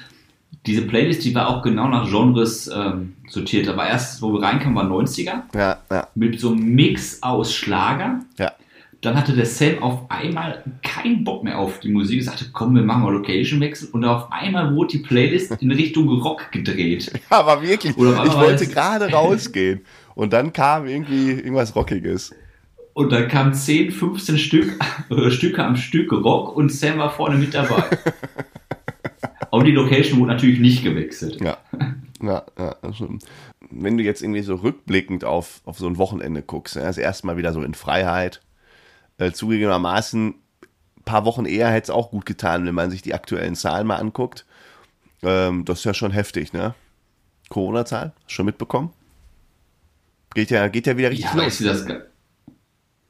[0.66, 3.66] diese Playlist, die war auch genau nach Genres ähm, sortiert.
[3.66, 7.54] Da war erst, wo wir reinkamen, war 90er, Ja, ja, mit so einem Mix aus
[7.54, 8.20] Schlager.
[8.38, 8.52] ja.
[9.02, 12.18] Dann hatte der Sam auf einmal keinen Bock mehr auf die Musik.
[12.18, 13.88] Er sagte, komm, wir machen mal Location-Wechsel.
[13.92, 17.10] Und auf einmal wurde die Playlist in Richtung Rock gedreht.
[17.30, 19.80] Aber wirklich, ich wollte gerade rausgehen.
[20.14, 22.34] Und dann kam irgendwie irgendwas Rockiges.
[23.00, 24.78] Und dann kamen 10, 15 Stück,
[25.10, 27.82] äh, Stücke am Stück Rock und Sam war vorne mit dabei.
[29.50, 31.40] Und die Location wurde natürlich nicht gewechselt.
[31.40, 31.56] Ja,
[32.22, 33.24] ja, ja, das stimmt.
[33.70, 37.26] wenn du jetzt irgendwie so rückblickend auf, auf so ein Wochenende guckst, ja, das erste
[37.26, 38.42] Mal wieder so in Freiheit,
[39.18, 43.14] äh, zugegebenermaßen, ein paar Wochen eher hätte es auch gut getan, wenn man sich die
[43.14, 44.44] aktuellen Zahlen mal anguckt.
[45.22, 46.74] Ähm, das ist ja schon heftig, ne?
[47.48, 48.90] Corona-Zahl, schon mitbekommen?
[50.34, 51.46] Geht ja, geht ja wieder richtig Ja, los.
[51.46, 51.86] weißt du das?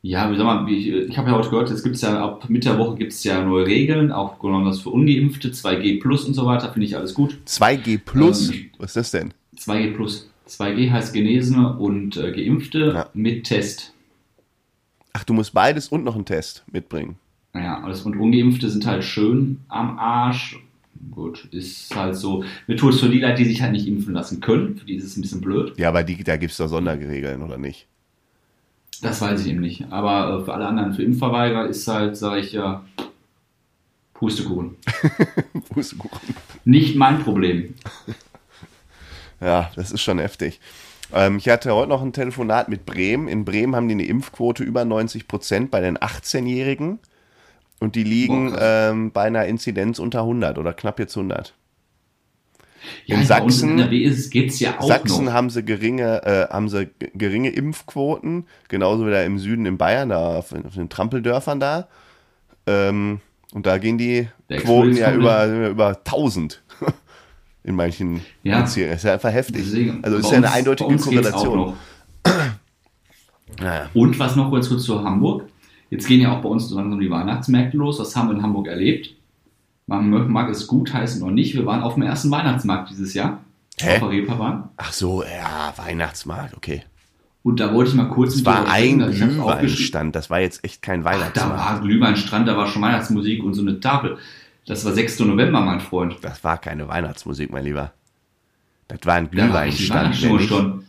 [0.03, 2.71] Ja, wie sag mal, ich, ich habe ja heute gehört, es gibt ja ab Mitte
[2.71, 6.47] der Woche gibt es ja neue Regeln, auch besonders für Ungeimpfte, 2G Plus und so
[6.47, 7.37] weiter, finde ich alles gut.
[7.47, 9.35] 2G Plus, Ähm, was ist das denn?
[9.59, 10.31] 2G Plus.
[10.49, 13.11] 2G heißt Genesene und äh, Geimpfte Ja.
[13.13, 13.93] mit Test.
[15.13, 17.17] Ach, du musst beides und noch einen Test mitbringen.
[17.53, 20.59] Naja, alles und Ungeimpfte sind halt schön am Arsch.
[21.11, 22.45] Gut, ist halt so.
[22.67, 24.77] Mir tut es für die Leute, die sich halt nicht impfen lassen können.
[24.77, 25.75] Für die ist es ein bisschen blöd.
[25.79, 27.87] Ja, aber die, da gibt es doch Sonderregeln, oder nicht?
[29.03, 29.87] Das weiß ich eben nicht.
[29.91, 32.85] Aber äh, für alle anderen, für Impfverweigerer ist halt, sage ich ja,
[34.15, 34.77] Pustekuchen.
[35.71, 36.35] Pustekuchen.
[36.65, 37.75] Nicht mein Problem.
[39.43, 40.61] Ja, das ist schon heftig.
[41.15, 43.27] Ähm, ich hatte heute noch ein Telefonat mit Bremen.
[43.27, 46.99] In Bremen haben die eine Impfquote über 90 Prozent bei den 18-Jährigen.
[47.79, 51.55] Und die liegen ähm, bei einer Inzidenz unter 100 oder knapp jetzt 100.
[53.07, 55.33] Ja, In uns Sachsen- in NRW geht es ja auch Sachsen noch.
[55.33, 60.09] haben sie geringe, äh, haben sie geringe Impfquoten, genauso wie da im Süden in Bayern,
[60.11, 61.89] da auf, auf den Trampeldörfern da.
[62.67, 63.21] Ähm,
[63.53, 66.63] und da gehen die Quoten ja über, über 1000
[67.65, 68.61] in manchen Ja.
[68.63, 68.93] Bezirken.
[68.93, 69.63] Das ist ja einfach heftig.
[69.65, 71.75] Deswegen, also ist bei ja eine uns- eindeutige uns geht's Korrelation.
[73.61, 73.91] Naja.
[73.95, 75.45] Und was noch kurz, kurz zu Hamburg.
[75.91, 77.99] Jetzt gehen ja auch bei uns so langsam die Weihnachtsmärkte los.
[77.99, 79.15] Was haben wir in Hamburg erlebt?
[79.91, 81.55] Man mag es gut heißen oder nicht.
[81.55, 83.41] Wir waren auf dem ersten Weihnachtsmarkt dieses Jahr.
[83.81, 83.95] Hä?
[83.95, 84.69] Auf der Reeperbahn.
[84.77, 86.85] Ach so, ja, Weihnachtsmarkt, okay.
[87.43, 89.19] Und da wollte ich mal kurz Es war ein also ich.
[89.31, 91.59] Glühweinstand, das war jetzt echt kein Ach, da Weihnachtsmarkt.
[91.59, 94.19] war Glühweinstrand, da war schon Weihnachtsmusik und so eine Tafel.
[94.67, 95.21] Das war 6.
[95.21, 96.17] November, mein Freund.
[96.23, 97.93] Das war keine Weihnachtsmusik, mein Lieber.
[98.89, 100.23] Das war ein Da war Glühweinstand.
[100.23, 100.49] Nämlich.
[100.49, 100.85] schon.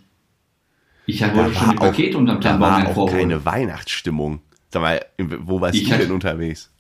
[1.08, 4.42] Ich hatte Da heute schon die auch, Pakete unterm da Tannenbaum war auch keine Weihnachtsstimmung.
[4.70, 6.71] Sag mal, wo warst Ich du hatte- denn unterwegs?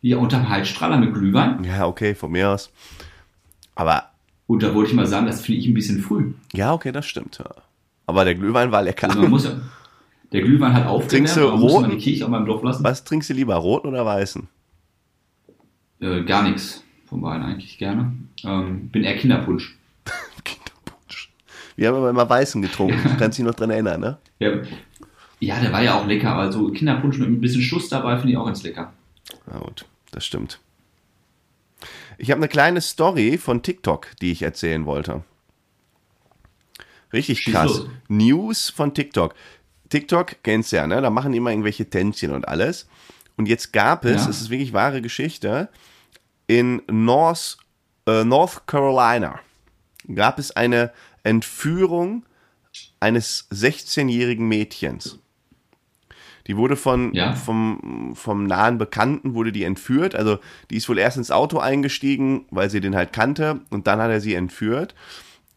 [0.00, 1.64] Hier unterm Heizstrahler mit Glühwein.
[1.64, 2.70] Ja, okay, von mir aus.
[3.74, 4.10] Aber,
[4.46, 6.32] Und da wollte ich mal sagen, das finde ich ein bisschen früh.
[6.52, 7.38] ja, okay, das stimmt.
[7.38, 7.50] Ja.
[8.06, 9.08] Aber der Glühwein war lecker.
[9.08, 9.52] Also man muss ja,
[10.32, 11.90] der Glühwein hat aufgewärmt, Trinkst du roten?
[11.90, 12.84] die Kirche auch mal im Dorf lassen.
[12.84, 14.46] Was trinkst du lieber, roten oder weißen?
[16.00, 18.12] Äh, gar nichts von beiden eigentlich gerne.
[18.44, 19.76] Ähm, bin eher Kinderpunsch.
[20.44, 21.30] Kinderpunsch.
[21.76, 22.98] Wir haben aber immer weißen getrunken.
[23.02, 24.18] Du kannst dich noch dran erinnern, ne?
[24.38, 24.50] Ja,
[25.40, 26.34] ja, der war ja auch lecker.
[26.34, 28.92] Also Kinderpunsch mit ein bisschen Schuss dabei finde ich auch ganz lecker.
[29.46, 30.60] Na gut, das stimmt.
[32.16, 35.22] Ich habe eine kleine Story von TikTok, die ich erzählen wollte.
[37.12, 37.82] Richtig krass.
[38.08, 39.34] News von TikTok.
[39.88, 41.00] TikTok kennst ja, ne?
[41.00, 42.88] Da machen die immer irgendwelche Tänzchen und alles.
[43.36, 44.30] Und jetzt gab es, Ja.
[44.30, 45.68] es ist wirklich wahre Geschichte,
[46.46, 47.56] in North,
[48.06, 49.38] äh, North Carolina
[50.14, 52.24] gab es eine Entführung
[53.00, 55.18] eines 16-jährigen Mädchens.
[56.48, 57.34] Die wurde von, Ja.
[57.34, 60.14] vom, vom nahen Bekannten wurde die entführt.
[60.14, 60.38] Also
[60.70, 64.10] die ist wohl erst ins Auto eingestiegen, weil sie den halt kannte und dann hat
[64.10, 64.94] er sie entführt.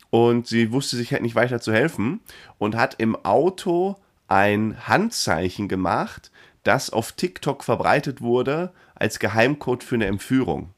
[0.09, 2.19] Und sie wusste sich halt nicht weiter zu helfen
[2.57, 3.95] und hat im Auto
[4.27, 6.31] ein Handzeichen gemacht,
[6.63, 10.69] das auf TikTok verbreitet wurde als Geheimcode für eine Entführung.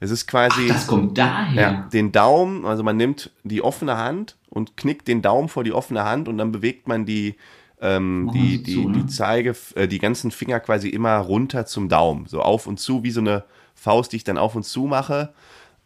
[0.00, 1.62] Es ist quasi Das kommt daher.
[1.62, 5.72] ja, den Daumen, also man nimmt die offene Hand und knickt den Daumen vor die
[5.72, 7.36] offene Hand und dann bewegt man die,
[7.80, 8.92] ähm, die, die, ne?
[8.92, 13.02] die Zeige, äh, die ganzen Finger quasi immer runter zum Daumen, so auf und zu,
[13.02, 15.32] wie so eine Faust, die ich dann auf und zu mache,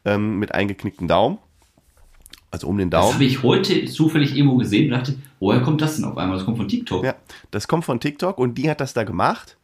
[0.05, 1.39] ähm, mit eingeknicktem Daumen.
[2.51, 3.15] Also um den Das Daumen.
[3.15, 6.37] habe ich heute zufällig irgendwo gesehen und dachte, woher kommt das denn auf einmal?
[6.37, 7.05] Das kommt von TikTok.
[7.05, 7.15] Ja,
[7.51, 9.57] das kommt von TikTok und die hat das da gemacht.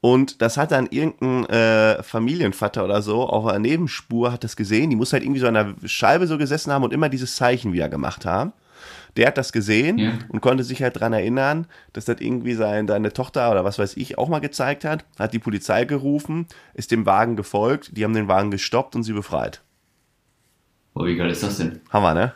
[0.00, 4.90] Und das hat dann irgendein äh, Familienvater oder so auf einer Nebenspur hat das gesehen.
[4.90, 7.72] Die muss halt irgendwie so an der Scheibe so gesessen haben und immer dieses Zeichen
[7.72, 8.52] wieder gemacht haben.
[9.16, 10.12] Der hat das gesehen Ja.
[10.28, 13.96] und konnte sich halt dran erinnern, dass das irgendwie sein, seine Tochter oder was weiß
[13.96, 15.04] ich auch mal gezeigt hat.
[15.18, 19.12] Hat die Polizei gerufen, ist dem Wagen gefolgt, die haben den Wagen gestoppt und sie
[19.14, 19.62] befreit.
[20.94, 21.80] Boah, wie geil ist das denn?
[21.90, 22.34] Hammer, ne?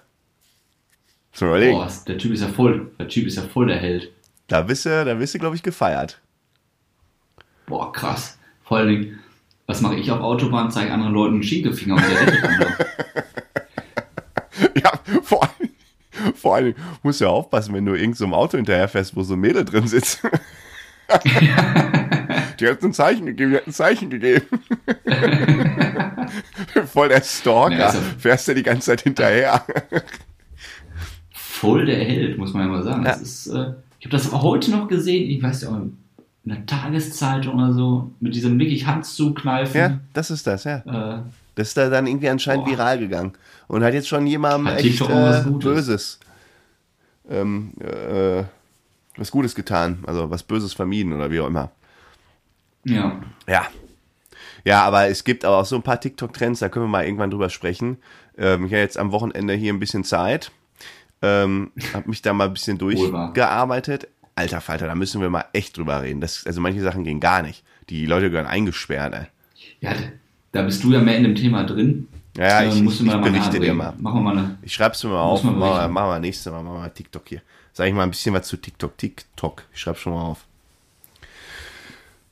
[1.39, 2.91] Boah, der Typ ist ja voll.
[2.99, 4.11] Der Typ ist ja voll der Held.
[4.49, 6.21] Da bist du, da bist du, glaube ich, gefeiert.
[7.67, 8.37] Boah, krass.
[8.65, 9.19] Vor allen Dingen,
[9.67, 10.71] was mache ich auf Autobahn?
[10.71, 12.87] Zeige anderen Leuten einen Schiegefinger und der rettet andere.
[14.83, 15.60] Ja, vor allem,
[16.35, 19.41] vor allem musst du ja aufpassen, wenn du irgend so Auto hinterherfährst, wo so ein
[19.41, 20.21] Mädel drin sitzt.
[22.61, 24.47] die hat ein Zeichen gegeben, die hat ein Zeichen gegeben.
[26.87, 29.65] Voll der Stalker, Ja, also- fährst du die ganze Zeit hinterher.
[31.33, 33.05] Voll der Held, muss man ja mal sagen.
[33.05, 33.23] Das Ja.
[33.23, 35.97] ist, äh, ich habe das heute noch gesehen, ich weiß ja, in
[36.45, 39.79] der Tageszeitung oder so, mit diesem wirklich Hand zukneifen.
[39.79, 40.79] ja, das ist das, ja.
[41.19, 41.23] Äh,
[41.55, 42.73] Das ist da dann irgendwie anscheinend Boah.
[42.73, 43.33] viral gegangen.
[43.69, 45.45] Und hat jetzt schon jemandem Hat echt äh.
[45.47, 46.19] Böses,
[47.29, 48.45] ähm, äh,
[49.17, 50.03] was Gutes getan.
[50.07, 51.71] Also was Böses vermieden oder wie auch immer.
[52.85, 53.21] Ja.
[53.49, 53.67] Ja.
[54.65, 57.31] Ja, aber es gibt aber auch so ein paar TikTok-Trends, da können wir mal irgendwann
[57.31, 57.99] drüber sprechen.
[58.37, 60.51] Ähm, ich habe jetzt am Wochenende hier ein bisschen Zeit.
[61.23, 64.09] Ähm, habe mich da mal ein bisschen durchgearbeitet.
[64.35, 66.21] Alter Falter, da müssen wir mal echt drüber reden.
[66.21, 67.65] Das, also manche Sachen gehen gar nicht.
[67.89, 69.27] Die Leute gehören eingesperrt, ey.
[69.81, 69.95] Ja,
[70.53, 72.09] da bist du ja mehr in dem Thema drin.
[72.37, 73.95] Ja, ich, ich, ich mal berichte dir mal.
[73.99, 74.59] Machen wir mal eine.
[74.63, 75.43] Ich schreib's mir mal auf.
[75.43, 77.43] man Machen wir, wir nächstes Mal, machen wir mal TikTok hier.
[77.73, 78.97] Sag ich mal ein bisschen was zu TikTok.
[78.97, 79.65] TikTok.
[79.73, 80.45] Ich schreib's schon mal auf.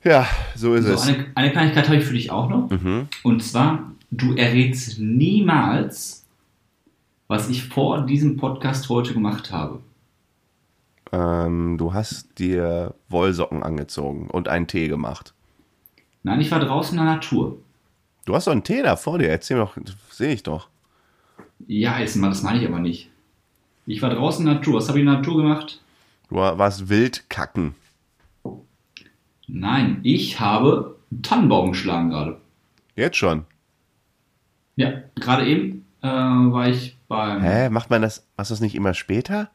[0.05, 1.09] Ja, so ist So, es.
[1.09, 2.71] eine, eine Kleinigkeit habe ich für dich auch noch.
[2.71, 3.09] Mhm.
[3.25, 6.25] Und zwar, du errätst niemals,
[7.27, 9.81] was ich vor diesem Podcast heute gemacht habe.
[11.11, 15.35] Ähm, du hast dir Wollsocken angezogen und einen Tee gemacht.
[16.23, 17.59] Nein, ich war draußen in der Natur.
[18.29, 19.31] Du hast doch einen Tee da vor dir.
[19.31, 19.79] Erzähl mir doch,
[20.11, 20.69] sehe ich doch.
[21.67, 23.09] Ja, jetzt mal, das meine ich aber nicht.
[23.87, 24.75] Ich war draußen in der Natur.
[24.75, 25.81] Was habe ich in der Natur gemacht?
[26.29, 27.75] Du warst wild kacken.
[29.47, 32.39] Nein, ich habe einen Tannenbaum geschlagen gerade.
[32.97, 33.47] Jetzt schon.
[34.77, 37.41] Ja, gerade eben äh, war ich beim.
[37.41, 37.71] Hä?
[37.71, 39.49] Macht man das, machst du das nicht immer später?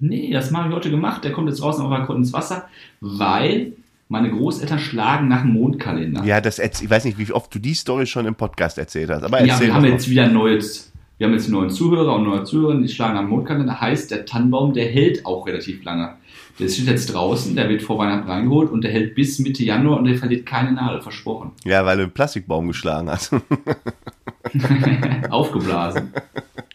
[0.00, 1.22] Nee, das habe ich heute gemacht.
[1.22, 2.68] Der kommt jetzt draußen auf der ins Wasser,
[3.00, 3.74] weil
[4.08, 6.24] meine Großeltern schlagen nach dem Mondkalender.
[6.24, 9.22] Ja, das ich weiß nicht, wie oft du die Story schon im Podcast erzählt hast.
[9.22, 12.82] Aber Ja, wir haben jetzt wieder neues, wir haben jetzt neuen Zuhörer und neue Zuhörerinnen,
[12.82, 13.80] die schlagen am Mondkalender.
[13.80, 16.14] Heißt, der Tannenbaum, der hält auch relativ lange.
[16.58, 19.98] Der steht jetzt draußen, der wird vor Weihnachten reingeholt und der hält bis Mitte Januar
[19.98, 21.50] und der verliert keine Nadel, versprochen.
[21.64, 23.32] Ja, weil du einen Plastikbaum geschlagen hast.
[25.30, 26.12] Aufgeblasen.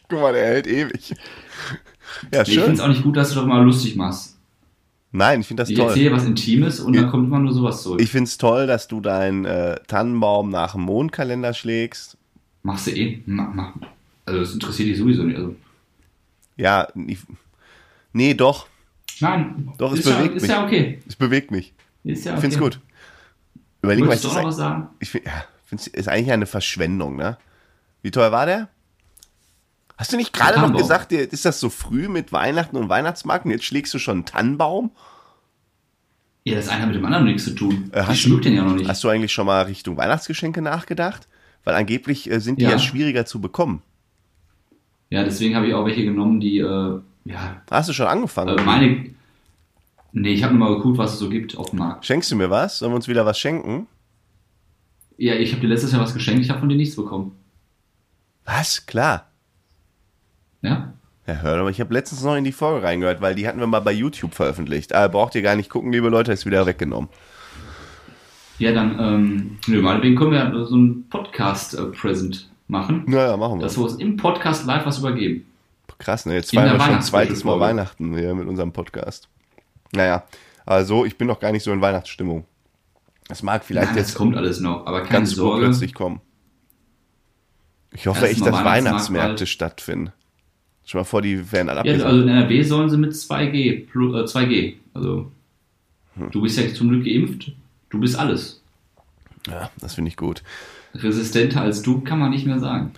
[0.09, 1.11] Guck mal, der hält ewig.
[1.11, 1.15] Ja,
[2.31, 2.73] Nee, ich finde schön.
[2.73, 4.38] es auch nicht gut, dass du doch mal lustig machst.
[5.11, 5.87] Nein, ich finde das Ich toll.
[5.87, 7.01] erzähle was Intimes und Ja.
[7.01, 7.99] dann kommt immer nur sowas zurück.
[8.01, 12.17] Ich finde es toll, dass du deinen äh, Tannenbaum nach dem Mondkalender schlägst.
[12.61, 13.21] Machst du eh?
[13.25, 13.73] Mach, mach.
[14.25, 15.37] Also das interessiert dich sowieso nicht.
[15.37, 15.55] Also,
[16.57, 17.17] Ja, ich,
[18.13, 18.67] nee, doch.
[19.19, 20.51] nein, Doch, es ist, ja, bewegt ist mich.
[20.51, 20.99] ja okay.
[21.07, 21.73] Es bewegt mich.
[22.03, 22.41] Ist ja Ich okay.
[22.41, 22.79] finde es gut.
[23.81, 24.89] Überleg mal, das auch noch was sagen?
[24.99, 25.43] Ich find, ja,
[25.93, 27.37] ist eigentlich eine Verschwendung, ne?
[28.03, 28.69] Wie teuer war der?
[29.99, 33.51] Hast du nicht gerade noch gesagt, ist das so früh mit Weihnachten und Weihnachtsmarkt und
[33.51, 34.91] jetzt schlägst du schon einen Tannenbaum?
[36.45, 37.89] Ja, das eine hat mit dem anderen nichts zu tun.
[37.91, 38.87] Äh, ich hast schmück den ja noch nicht.
[38.87, 41.27] Hast du eigentlich schon mal Richtung Weihnachtsgeschenke nachgedacht?
[41.65, 42.71] Weil angeblich äh, sind die ja.
[42.71, 42.79] Ja.
[42.79, 43.81] schwieriger zu bekommen.
[45.09, 48.57] Ja, deswegen habe ich auch welche genommen, die, äh, ja, Hast du schon angefangen?
[48.57, 49.05] äh, meine.
[50.13, 52.05] Nee, ich habe nur mal geguckt, was es so gibt auf dem Markt.
[52.05, 52.79] Schenkst du mir was?
[52.79, 53.85] Sollen wir uns wieder was schenken?
[55.17, 57.33] Ja, ich habe dir letztes Jahr was geschenkt, ich habe von dir nichts bekommen.
[58.45, 58.85] Was?
[58.85, 59.28] Klar.
[60.61, 60.93] Ja?
[61.27, 63.59] Ja, hör doch mal, ich habe letztens noch in die Folge reingehört, weil die hatten
[63.59, 64.93] wir mal bei YouTube veröffentlicht.
[64.95, 67.09] Ah, braucht ihr gar nicht gucken, liebe Leute, ist wieder weggenommen.
[68.57, 73.63] Ja, dann, ähm, nö, meinetwegen können wir so einen Podcast-Present machen, Naja, machen wir.
[73.63, 75.45] dass wir uns im Podcast live was übergeben.
[75.97, 76.33] Krass, ne?
[76.35, 79.27] Jetzt feiern wir schon zweites Mal Weihnachten hier mit unserem Podcast.
[79.93, 80.23] Naja,
[80.65, 82.45] also ich bin noch gar nicht so in Weihnachtsstimmung.
[83.27, 85.61] Das mag vielleicht Nein, jetzt kommt alles noch, aber keine ganz Sorge.
[85.61, 86.21] urplötzlich kommen.
[87.91, 90.11] Ich hoffe echt, dass Weihnachtsmärkte stattfinden.
[90.89, 92.05] Schon mal vor, die werden alle Ja, abgesagt.
[92.09, 94.77] also in NRW sollen sie mit 2G, plu- äh, 2G.
[94.95, 95.31] Also,
[96.15, 96.31] Hm.
[96.31, 97.51] du bist ja zum Glück geimpft,
[97.91, 98.63] du bist alles.
[99.47, 100.41] Ja, das finde ich gut.
[100.95, 102.93] Resistenter als du kann man nicht mehr sagen.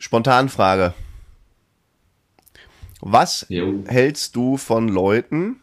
[0.00, 0.94] Spontanfrage.
[3.00, 3.84] Was Jo.
[3.86, 5.60] hältst du von Leuten,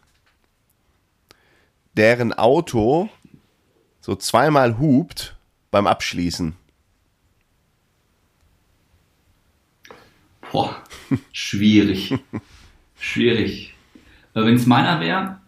[1.98, 3.10] deren Auto
[4.00, 5.36] so zweimal hupt
[5.72, 6.54] beim Abschließen?
[10.52, 10.76] Boah,
[11.32, 12.14] schwierig.
[13.00, 13.74] schwierig.
[14.34, 15.40] Äh, Wenn es meiner wäre,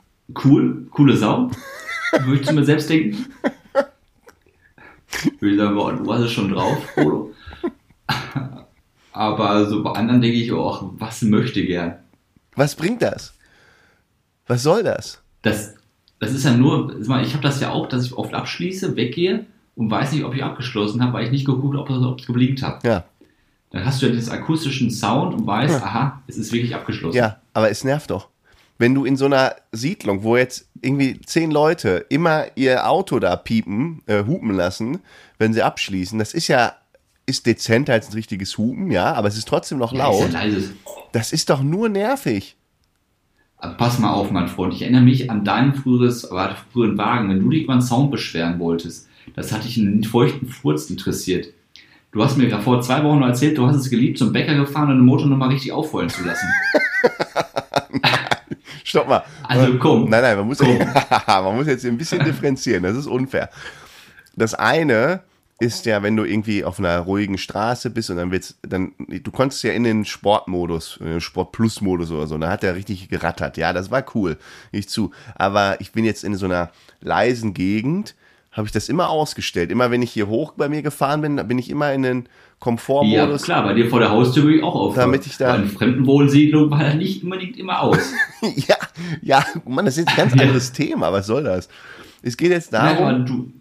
[0.44, 1.50] cool, coole Sau.
[2.24, 3.26] Würde ich zu mir selbst denken.
[5.40, 7.34] Würde ich sagen, boah, du hast es schon drauf, Polo.
[9.14, 11.96] Aber so bei anderen denke ich auch, was möchte gern.
[12.56, 13.34] Was bringt das?
[14.48, 15.22] Was soll das?
[15.42, 15.76] Das,
[16.20, 19.90] das ist ja nur, ich habe das ja auch, dass ich oft abschließe, weggehe und
[19.90, 22.84] weiß nicht, ob ich abgeschlossen habe, weil ich nicht geguckt habe, ob es geblinkt hat.
[22.84, 23.06] Ja,
[23.72, 27.18] Dann hast du ja diesen akustischen Sound und weißt, aha, es ist wirklich abgeschlossen.
[27.18, 28.28] ja, aber es nervt doch.
[28.78, 33.36] Wenn du in so einer Siedlung, wo jetzt irgendwie zehn Leute immer ihr Auto da
[33.36, 35.00] piepen, äh, hupen lassen,
[35.38, 36.74] wenn sie abschließen, das ist ja,
[37.28, 40.34] ist dezenter als ein richtiges Hupen, ja, aber es ist trotzdem noch Ja, ist laut.
[40.34, 40.62] ja.
[41.12, 42.56] Das ist doch nur nervig.
[43.58, 44.74] Aber pass mal auf, mein Freund.
[44.74, 46.28] Ich erinnere mich an deinen früheres,
[46.74, 47.30] früheren Wagen.
[47.30, 51.54] Wenn du dich über einen Sound beschweren wolltest, das hat dich einen feuchten Furz interessiert.
[52.12, 54.90] Du hast mir gerade vor zwei Wochen erzählt, du hast es geliebt, zum Bäcker gefahren
[54.90, 56.48] und den Motor nochmal richtig aufheulen zu lassen.
[58.84, 59.24] Stopp mal.
[59.44, 60.10] Also komm.
[60.10, 60.78] Nein, nein, man muss, Komm.
[61.28, 62.84] man muss jetzt ein bisschen differenzieren.
[62.84, 63.50] Das ist unfair.
[64.36, 65.22] Das eine
[65.60, 69.32] ist ja, wenn du irgendwie auf einer ruhigen Straße bist und dann wird's, dann, du
[69.32, 72.76] konntest ja in den Sportmodus, in den Sport Plus Modus oder so, da hat er
[72.76, 73.56] richtig gerattert.
[73.58, 74.38] Ja, das war cool,
[74.72, 75.12] ich zu.
[75.36, 78.16] Aber ich bin jetzt in so einer leisen Gegend,
[78.52, 79.72] habe ich das immer ausgestellt.
[79.72, 82.30] Immer wenn ich hier hoch bei mir gefahren bin, bin ich immer in den Ja,
[82.60, 83.44] Komfortmodus.
[83.44, 84.96] klar, bei dir vor der Haustür würde ich auch auf.
[84.96, 87.98] Damit ich da- Bei Fremdenwohnsiedlung war er nicht unbedingt immer aus.
[88.68, 88.76] ja,
[89.22, 90.42] ja, Mann, das ist ein ganz Ja.
[90.42, 91.12] anderes Thema.
[91.14, 91.70] Was soll das?
[92.22, 93.52] Es geht jetzt Nein, darum, du.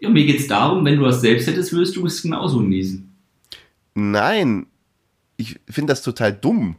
[0.00, 3.10] Ja, mir geht's darum, wenn du das selbst hättest, würdest du es genauso genießen.
[3.94, 4.66] nein,
[5.36, 6.76] ich finde das total dumm.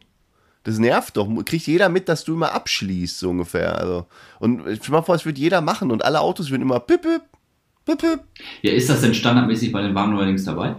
[0.66, 1.28] Das nervt doch.
[1.44, 3.78] Kriegt jeder mit, dass du immer abschließt, so ungefähr.
[3.78, 4.06] Also,
[4.40, 7.22] und dir mal vor, es würde jeder machen und alle Autos würden immer pip, pip,
[7.84, 8.20] pip, pip.
[8.62, 10.74] Ja, ist das denn standardmäßig bei den Warnleuerdings dabei?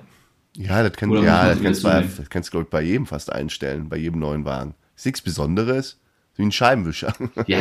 [0.58, 3.06] Ja, das, kann, Oder ja, man das kannst, das kannst du, glaube ich, bei jedem
[3.06, 4.76] fast einstellen, bei jedem neuen Wagen.
[4.98, 6.02] Ist nichts Besonderes.
[6.36, 7.14] Wie ein Scheibenwischer.
[7.48, 7.60] Ja.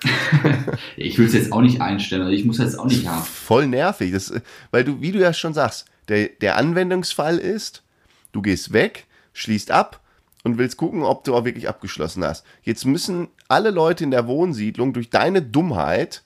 [0.96, 3.22] ich will es jetzt auch nicht einstellen, also ich muss jetzt auch nicht haben.
[3.22, 4.12] Voll nervig.
[4.12, 4.32] Das,
[4.72, 7.84] weil du, wie du ja schon sagst, der, der Anwendungsfall ist,
[8.32, 10.00] du gehst weg, schließt ab
[10.44, 12.44] und willst gucken, ob du auch wirklich abgeschlossen hast.
[12.62, 16.22] Jetzt müssen alle Leute in der Wohnsiedlung durch deine Dummheit,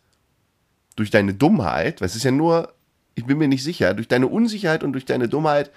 [0.96, 2.72] durch deine Dummheit, weil es ist ja nur,
[3.14, 5.70] ich bin mir nicht sicher, durch deine Unsicherheit und durch deine Dummheit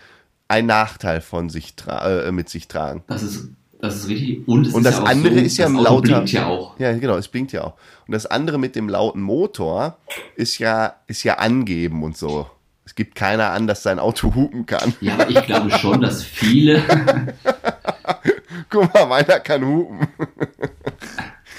[0.48, 3.04] einen Nachteil von sich tra- äh, mit sich tragen.
[3.08, 4.48] Das ist, das ist richtig.
[4.48, 6.45] Und, es Und ist das ja andere so, ist ja im Auto lauter- blinkt ja
[6.48, 6.80] auch.
[6.80, 7.74] Ja, genau, es blinkt ja auch.
[8.08, 9.98] Und das andere mit dem lauten Motor
[10.36, 12.48] ist ja, ist ja angeben und so.
[12.86, 14.93] Es gibt keiner an, dass sein Auto hupen kann.
[15.02, 16.84] Ja, aber ich glaube schon, dass viele,
[18.69, 20.08] Guck mal, meiner kann hupen.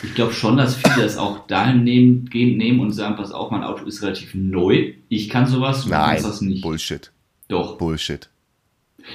[0.04, 3.50] ich glaube schon, dass viele das auch dahin nehmen, gehen, nehmen und sagen, pass auf,
[3.50, 4.92] mein Auto ist relativ neu.
[5.08, 6.62] Ich kann sowas, du Nein, kannst das nicht.
[6.62, 7.10] Bullshit.
[7.48, 7.76] Doch.
[7.76, 8.28] Bullshit.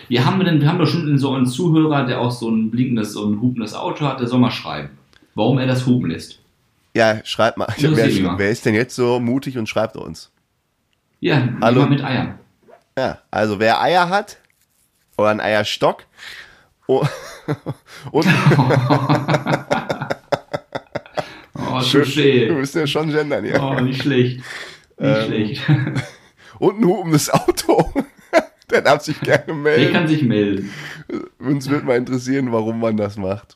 [0.09, 3.13] Wir haben, denn, wir haben doch schon so einen Zuhörer, der auch so ein blinkendes,
[3.13, 4.89] so ein hupendes Auto hat, der soll mal schreiben,
[5.35, 6.39] warum er das hupen lässt.
[6.93, 7.67] Ja, schreibt mal.
[7.77, 10.29] Wer, wer ist denn jetzt so mutig und schreibt uns?
[11.21, 11.85] Ja, Hallo.
[11.85, 12.39] Mit Eiern.
[12.97, 14.37] Ja, also wer Eier hat
[15.17, 16.03] oder einen Eierstock
[16.87, 17.05] oh,
[18.11, 18.25] und
[21.53, 22.53] Oh, du touché.
[22.59, 23.61] bist ja schon gendern hier.
[23.61, 24.37] Oh, nicht schlecht.
[24.37, 24.45] Nicht
[24.99, 25.61] Ähm, schlecht.
[26.59, 27.91] Und ein hupendes Auto.
[28.69, 29.93] Der darf sich gerne Der melden.
[29.93, 30.69] kann sich melden.
[31.39, 33.55] Uns würde mal interessieren, warum man das macht.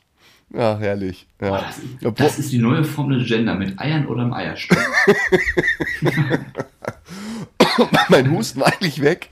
[0.55, 1.27] Ach, herrlich.
[1.41, 1.61] Oh, Ja.
[1.61, 4.77] das, Obwohl- das ist die neue Formel Gender mit Eiern oder im Eierstock.
[8.09, 9.29] mein Husten war eigentlich weg.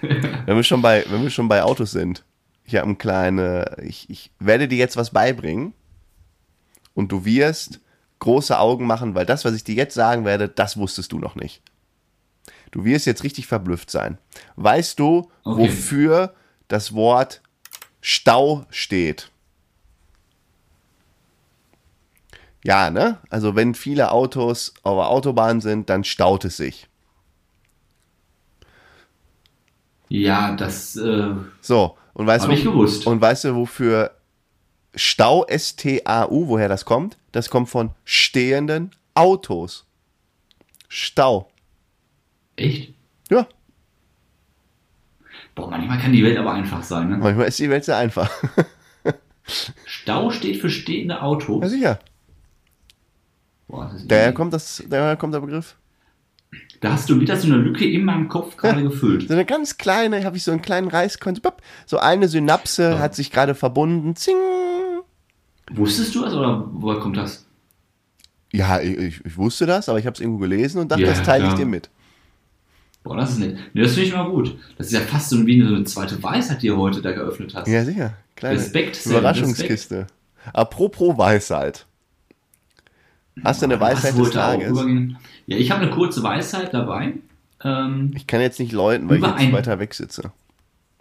[0.00, 2.24] wenn wir schon bei, wenn wir schon bei Autos sind.
[2.64, 5.72] Ich habe eine kleine, ich, ich werde dir jetzt was beibringen
[6.94, 7.80] und du wirst
[8.18, 11.36] große Augen machen, weil das, was ich dir jetzt sagen werde, das wusstest du noch
[11.36, 11.62] nicht.
[12.72, 14.18] Du wirst jetzt richtig verblüfft sein.
[14.56, 15.62] Weißt du, Okay.
[15.62, 16.34] wofür
[16.68, 17.40] das Wort
[18.00, 19.30] Stau steht?
[22.64, 23.18] Ja, ne?
[23.30, 26.88] Also wenn viele Autos auf der Autobahn sind, dann staut es sich.
[30.08, 33.06] Ja, das äh, So, und weißt habe ich du, gewusst.
[33.06, 34.12] und weißt du, wofür
[34.94, 37.18] Stau, S-T-A-U, woher das kommt?
[37.32, 39.84] Das kommt von stehenden Autos.
[40.88, 41.50] Stau.
[42.56, 42.94] Echt?
[43.30, 43.46] Ja,
[45.54, 47.08] Boah, manchmal kann die Welt aber einfach sein.
[47.08, 47.16] Ne?
[47.16, 48.30] manchmal ist die Welt sehr einfach.
[49.86, 51.70] Stau steht für stehende Ja, Autos.
[51.70, 51.98] sicher.
[53.68, 55.76] Boah, Daher kommt, das, daher kommt der Begriff.
[56.80, 59.28] Da hast du wieder so eine Lücke in meinem Kopf gerade gefüllt.
[59.28, 61.40] So eine ganz kleine, habe ich so einen kleinen Reißkonto.
[61.40, 62.98] bap, So eine Synapse Ja.
[62.98, 64.14] hat sich gerade verbunden.
[64.16, 64.36] Zing.
[65.72, 67.46] Wusstest du das oder woher kommt das?
[68.52, 71.08] Ja, ich, ich, ich wusste das, aber ich habe es irgendwo gelesen und dachte, Ja,
[71.08, 71.58] das teile ich klar.
[71.58, 71.90] dir mit.
[73.02, 73.56] Boah, das ist nett.
[73.74, 74.56] Nee, das finde ich mal gut.
[74.78, 77.68] Das ist ja fast so wie eine zweite Weisheit, die du heute da geöffnet hast.
[77.68, 78.14] Ja, sicher.
[78.36, 80.06] Kleine Respekt, Sam, Überraschungskiste.
[80.52, 81.86] Apropos Weisheit.
[83.44, 84.78] Hast du eine Weisheit des Tages?
[85.46, 87.14] Ja, ich habe eine kurze Weisheit dabei.
[87.62, 90.32] Ähm, Ich kann jetzt nicht läuten, weil ich jetzt ein- weiter weg sitze.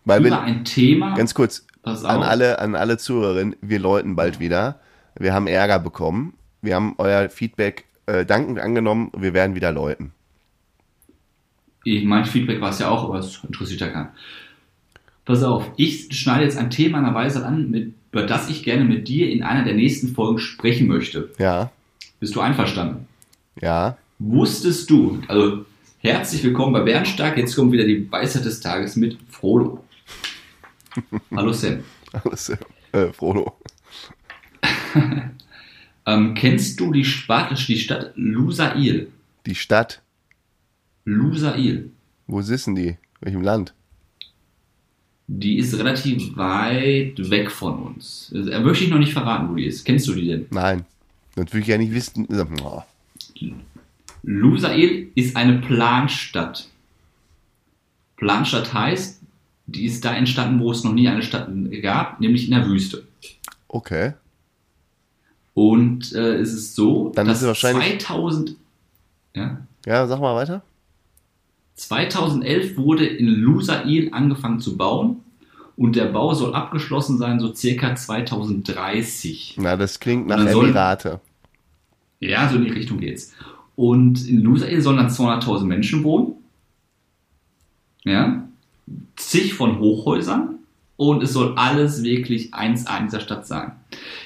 [0.04, 1.16] Weil über wir, ein Thema.
[1.16, 4.80] ganz kurz, an alle, an alle Zuhörerinnen, wir läuten bald wieder.
[5.18, 6.34] Wir haben Ärger bekommen.
[6.62, 9.12] Wir haben euer Feedback äh, dankend angenommen.
[9.18, 10.12] Wir werden wieder läuten.
[11.84, 14.10] Ich, mein Feedback war es ja auch, aber es interessiert ja keinen.
[15.26, 18.84] Pass auf, ich schneide jetzt ein Thema einer Weisheit an, mit, über das ich gerne
[18.86, 21.32] mit dir in einer der nächsten Folgen sprechen möchte.
[21.40, 21.72] Ja,
[22.20, 23.08] Bist du einverstanden?
[23.62, 23.98] ja.
[24.18, 25.66] Wusstest du, also
[25.98, 29.84] herzlich willkommen bei Bernstark, jetzt kommt wieder die Weisheit des Tages mit Frodo.
[31.36, 31.84] Hallo Sam.
[32.14, 32.50] Alles,
[32.92, 33.58] äh, Frodo.
[36.08, 39.08] Ähm, kennst du die, Stadt, die Stadt Lusail?
[39.48, 40.04] Die Stadt,
[41.04, 41.90] Lusail.
[42.28, 42.98] wo sitzen die?
[43.22, 43.74] Welchem Land?
[45.26, 48.32] Die ist relativ weit weg von uns.
[48.36, 49.84] Also, Er möchte ich noch nicht verraten, wo die ist.
[49.84, 50.46] Kennst du die denn?
[50.52, 50.86] Nein.
[51.36, 52.28] Das will ich ja nicht wissen.
[52.64, 52.82] Oh.
[54.24, 56.68] Lusail ist eine Planstadt.
[58.18, 59.22] Planstadt heißt,
[59.68, 61.50] die ist da entstanden, wo es noch nie eine Stadt
[61.82, 63.06] gab, nämlich in der Wüste.
[63.68, 64.14] Okay.
[65.54, 68.56] Und äh, es ist so, Dann dass ist wahrscheinlich- 2000,
[69.36, 70.62] ja, Ja, sag mal weiter.
[71.76, 75.18] 2011 wurde in Lusail angefangen zu bauen
[75.76, 79.56] und der Bau soll abgeschlossen sein, so circa 2030.
[79.60, 81.20] Na, das klingt nach Emirate.
[82.20, 83.34] Ja, so in die Richtung geht's.
[83.76, 86.34] Und in Lusail sollen dann 200.000 Menschen wohnen.
[88.04, 88.48] Ja.
[89.16, 90.60] Zig von Hochhäusern.
[90.98, 93.74] Und es soll alles wirklich 1A in dieser Stadt sein.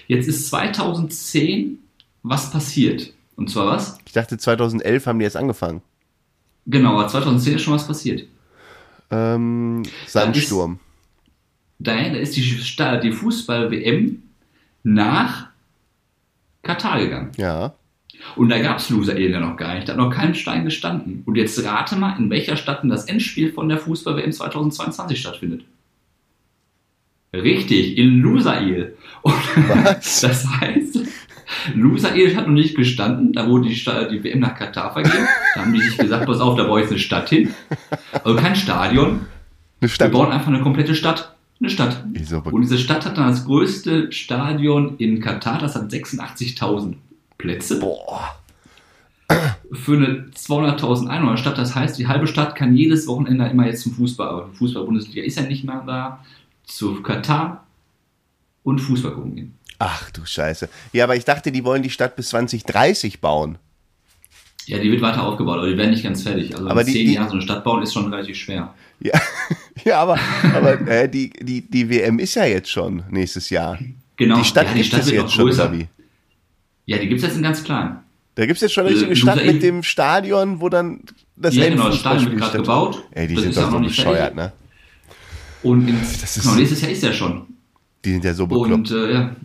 [0.08, 1.80] Jetzt ist 2010
[2.22, 3.14] was passiert.
[3.36, 3.98] Und zwar was?
[4.06, 5.82] Ich dachte, 2011 haben die jetzt angefangen.
[6.68, 8.28] Genau, aber 2010 ist schon was passiert.
[9.10, 10.80] Ähm, Sandsturm.
[11.80, 14.22] Da, da ist die, die Fußball-WM
[14.84, 15.48] nach
[16.62, 17.32] Katar gegangen.
[17.38, 17.74] Ja.
[18.36, 19.88] Und da gab es Loser-Ehe ja noch gar nicht.
[19.88, 21.24] Da hat noch kein Stein gestanden.
[21.26, 25.64] Und jetzt rate mal, in welcher Stadt denn das Endspiel von der Fußball-WM 2022 stattfindet.
[27.34, 28.96] Richtig, in Lusail.
[29.22, 29.34] Und
[29.84, 30.22] Was?
[30.22, 31.00] das heißt,
[31.76, 33.34] Lusail hat noch nicht gestanden.
[33.34, 35.28] Da wurde die, die WM nach Katar vergeben.
[35.56, 37.54] Da haben die sich gesagt, pass auf, da baue ich jetzt eine Stadt hin.
[38.24, 39.08] Also kein Stadion.
[39.08, 39.22] Eine
[39.82, 40.12] Wir Stadt.
[40.12, 41.36] bauen einfach eine komplette Stadt.
[41.60, 42.04] Eine Stadt.
[42.52, 45.60] Und diese Stadt hat dann das größte Stadion in Katar.
[45.60, 46.96] Das hat 86.000
[47.40, 48.36] Plätze Boah.
[49.72, 51.58] für eine 200.000 Einwohnerstadt.
[51.58, 55.24] Das heißt, die halbe Stadt kann jedes Wochenende immer jetzt zum Fußball, aber die Fußball-Bundesliga
[55.24, 56.24] ist ja nicht mehr da,
[56.66, 57.66] zu Katar
[58.64, 59.56] und Fußball gucken gehen.
[59.80, 60.68] Ach du Scheiße.
[60.92, 63.58] Ja, aber ich dachte, die wollen die Stadt bis 2030 bauen.
[64.66, 66.54] Ja, die wird weiter aufgebaut, aber die werden nicht ganz fertig.
[66.56, 68.74] Also Aber in die- zehn die- Jahren so eine Stadt bauen ist schon relativ schwer.
[69.00, 69.20] Ja,
[69.86, 70.20] ja aber,
[70.54, 73.80] aber äh, die, die, die WM ist ja jetzt schon nächstes Jahr.
[74.18, 75.72] Genau, Die Stadt ja, gibt es wird jetzt schon, größer.
[75.72, 75.88] wie?
[76.90, 77.98] Ja, die gibt es jetzt in ganz klein.
[78.34, 81.02] Da gibt es jetzt schon eine Äh, richtige Stadt mit dem Stadion, wo dann
[81.36, 83.04] das ja, genau, das Stadion wird gerade gebaut.
[83.12, 84.52] Ey, die Das sind doch auch so noch nicht bescheuert, ne?
[85.62, 87.46] Und in, Das ist- genau, nächstes Jahr ist ja schon.
[88.06, 88.72] Die sind ja so bekloppt.
[88.72, 89.36] Und äh, ja,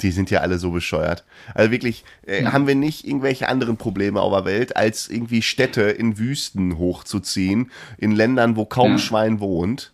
[0.00, 1.24] Die sind ja alle so bescheuert.
[1.54, 2.52] Also wirklich, äh, Ja.
[2.52, 7.72] haben wir nicht irgendwelche anderen Probleme auf der Welt, als irgendwie Städte in Wüsten hochzuziehen,
[7.96, 8.98] in Ländern, wo kaum Ja.
[8.98, 9.92] Schwein wohnt.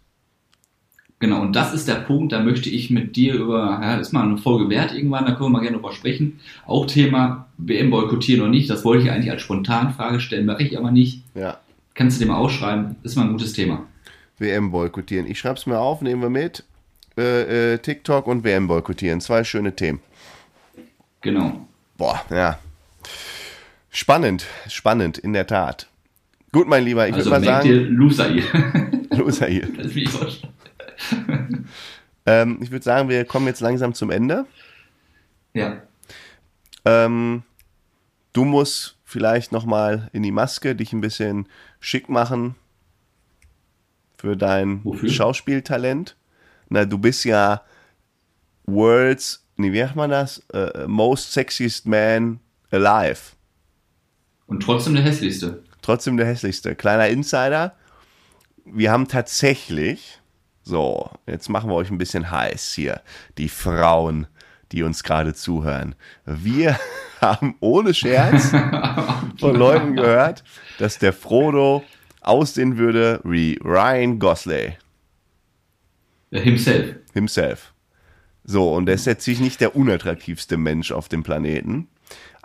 [1.20, 4.24] Genau, und das ist der Punkt, da möchte ich mit dir über, ja, ist mal
[4.24, 6.40] eine Folge wert irgendwann, da können wir mal gerne drüber sprechen.
[6.66, 10.76] Auch Thema WM boykottieren oder nicht, das wollte ich eigentlich als Spontanfrage stellen, mache ich
[10.76, 11.22] aber nicht.
[11.34, 11.58] Ja.
[11.94, 13.86] Kannst du dir mal ausschreiben, ist mal ein gutes Thema.
[14.38, 15.26] WM boykottieren.
[15.26, 16.64] Ich schreib's mir auf, nehmen wir mit.
[17.16, 19.20] Äh, äh, TikTok und WM boykottieren.
[19.20, 20.00] Zwei schöne Themen.
[21.20, 21.66] Genau.
[21.96, 22.58] Boah, ja.
[23.90, 25.88] Spannend, spannend, in der Tat.
[26.50, 28.42] Gut, mein Lieber, ich also würde mal sagen, dir Lusail.
[29.10, 29.68] Loser hier.
[29.76, 30.53] das will ich vorstellen.
[32.26, 34.46] Ähm, ich würde sagen, wir kommen jetzt langsam zum Ende.
[35.52, 35.82] Ja.
[36.84, 37.42] Ähm,
[38.32, 41.48] du musst vielleicht nochmal in die Maske dich ein bisschen
[41.80, 42.54] schick machen
[44.16, 45.10] für dein Wofür?
[45.10, 46.16] Schauspieltalent.
[46.70, 47.62] Na, du bist ja
[48.64, 50.38] World's, nee, wie sagt man das?
[50.52, 52.40] Äh, most sexiest man
[52.70, 53.34] alive.
[54.46, 55.62] Und trotzdem der hässlichste.
[55.82, 56.74] Trotzdem der hässlichste.
[56.74, 57.76] Kleiner Insider.
[58.64, 60.20] Wir haben tatsächlich,
[60.64, 63.02] so, jetzt machen wir euch ein bisschen heiß hier,
[63.38, 64.26] die Frauen,
[64.72, 65.94] die uns gerade zuhören.
[66.24, 66.78] Wir
[67.20, 68.50] haben ohne Scherz
[69.38, 70.42] von Leuten gehört,
[70.78, 71.84] dass der Frodo
[72.22, 74.72] aussehen würde wie Ryan Gosling
[76.30, 76.96] Ja, himself.
[77.12, 77.74] himself.
[78.42, 81.88] So, und der ist jetzt sicher nicht der unattraktivste Mensch auf dem Planeten.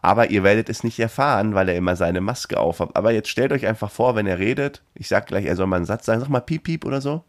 [0.02, 2.96] Aber ihr werdet es nicht erfahren, weil er immer seine Maske aufhat.
[2.96, 5.76] Aber jetzt stellt euch einfach vor, wenn er redet, ich sag gleich, er soll mal
[5.78, 7.24] einen Satz sagen, sag mal piep piep oder so.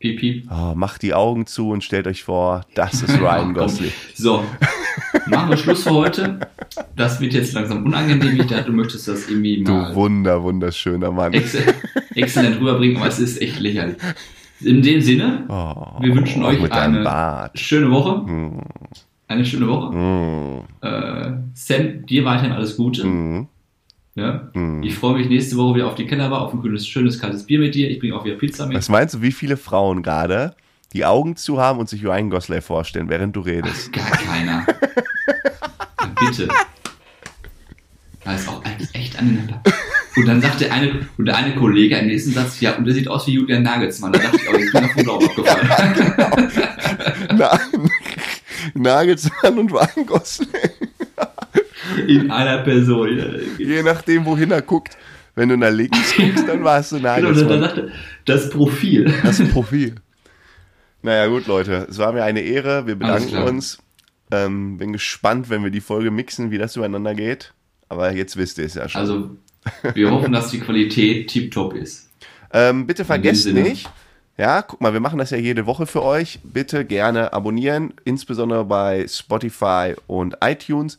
[0.00, 0.48] Piep, piep.
[0.50, 3.52] Oh, macht die Augen zu und stellt euch vor, das ist Ryan.
[3.52, 3.90] Gosling.
[4.14, 4.44] So,
[5.26, 6.38] machen wir Schluss für heute.
[6.94, 8.40] Das wird jetzt langsam unangenehm.
[8.40, 11.32] Ich dachte, du möchtest das irgendwie Du mal wunder, wunderschöner Mann.
[12.14, 13.96] exzellent rüberbringen, aber es ist echt lächerlich.
[14.60, 18.24] In dem Sinne, Oh, wir wünschen euch eine schöne Woche.
[19.26, 19.94] Eine schöne Woche.
[19.96, 23.04] Mm, Äh, Sam, dir weiterhin alles Gute.
[23.04, 23.48] mm,
[24.18, 24.50] Ja?
[24.52, 24.82] mm.
[24.82, 27.60] Ich freue mich nächste Woche wieder auf die Kellerbar, auf ein schönes, schönes kaltes Bier
[27.60, 27.88] mit dir.
[27.90, 28.76] Ich bringe auch wieder Pizza mit.
[28.76, 30.54] Was meinst du, wie viele Frauen gerade
[30.92, 33.92] die Augen zu haben und sich Ryan Gosling vorstellen, während du redest?
[33.92, 34.66] Gar keiner.
[36.00, 36.48] Ja, Bitte.
[38.24, 39.62] Das ist auch alles echt aneinander.
[40.16, 42.94] Und dann sagt der eine, und der eine Kollege im nächsten Satz, ja, und der
[42.94, 44.12] sieht aus wie Julian Nagelsmann.
[44.12, 46.52] Da dachte ich, aber jetzt bin ich auf den Glauben abgefallen.
[47.36, 47.60] Na,
[48.74, 50.48] Nagelsmann und Ryan Gosling.
[52.06, 53.08] In einer Person.
[53.58, 54.96] Je nachdem, wohin er guckt.
[55.34, 57.60] Wenn du nach links guckst, dann warst du Genau, dann, dann Nagelsmann.
[57.60, 57.88] sagt er,
[58.24, 59.12] das Profil.
[59.22, 59.94] Das Profil.
[61.02, 61.86] Naja, gut, Leute.
[61.88, 62.86] Es war mir eine Ehre.
[62.86, 63.78] Wir bedanken uns.
[64.30, 67.54] Ähm, bin gespannt, wenn wir die Folge mixen, wie das übereinander geht.
[67.88, 69.00] aber jetzt wisst ihr es ja schon.
[69.00, 69.30] Also,
[69.94, 72.10] wir hoffen, dass die Qualität tiptop ist.
[72.52, 73.88] Ähm, bitte vergesst nicht,
[74.36, 76.40] ja, guck mal, wir machen das ja jede Woche für euch.
[76.44, 80.98] Bitte gerne abonnieren, insbesondere bei Spotify und iTunes.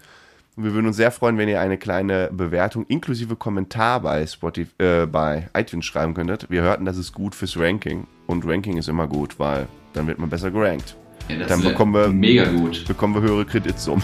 [0.59, 4.69] Und wir würden uns sehr freuen, wenn ihr eine kleine Bewertung inklusive Kommentar bei, Spotify,
[4.83, 6.49] äh, bei iTunes schreiben könntet.
[6.49, 8.07] Wir hörten, das ist gut fürs Ranking.
[8.27, 10.97] Und Ranking ist immer gut, weil dann wird man besser gerankt.
[11.29, 12.83] Ja, das Dann bekommen wir- mega gut.
[12.89, 14.03] Bekommen wir höhere Kreditsummen.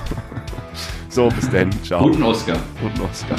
[1.10, 1.74] so, bis dann.
[1.84, 2.04] Ciao.
[2.04, 2.56] Guten Oscar.
[2.82, 3.36] Und Oscar.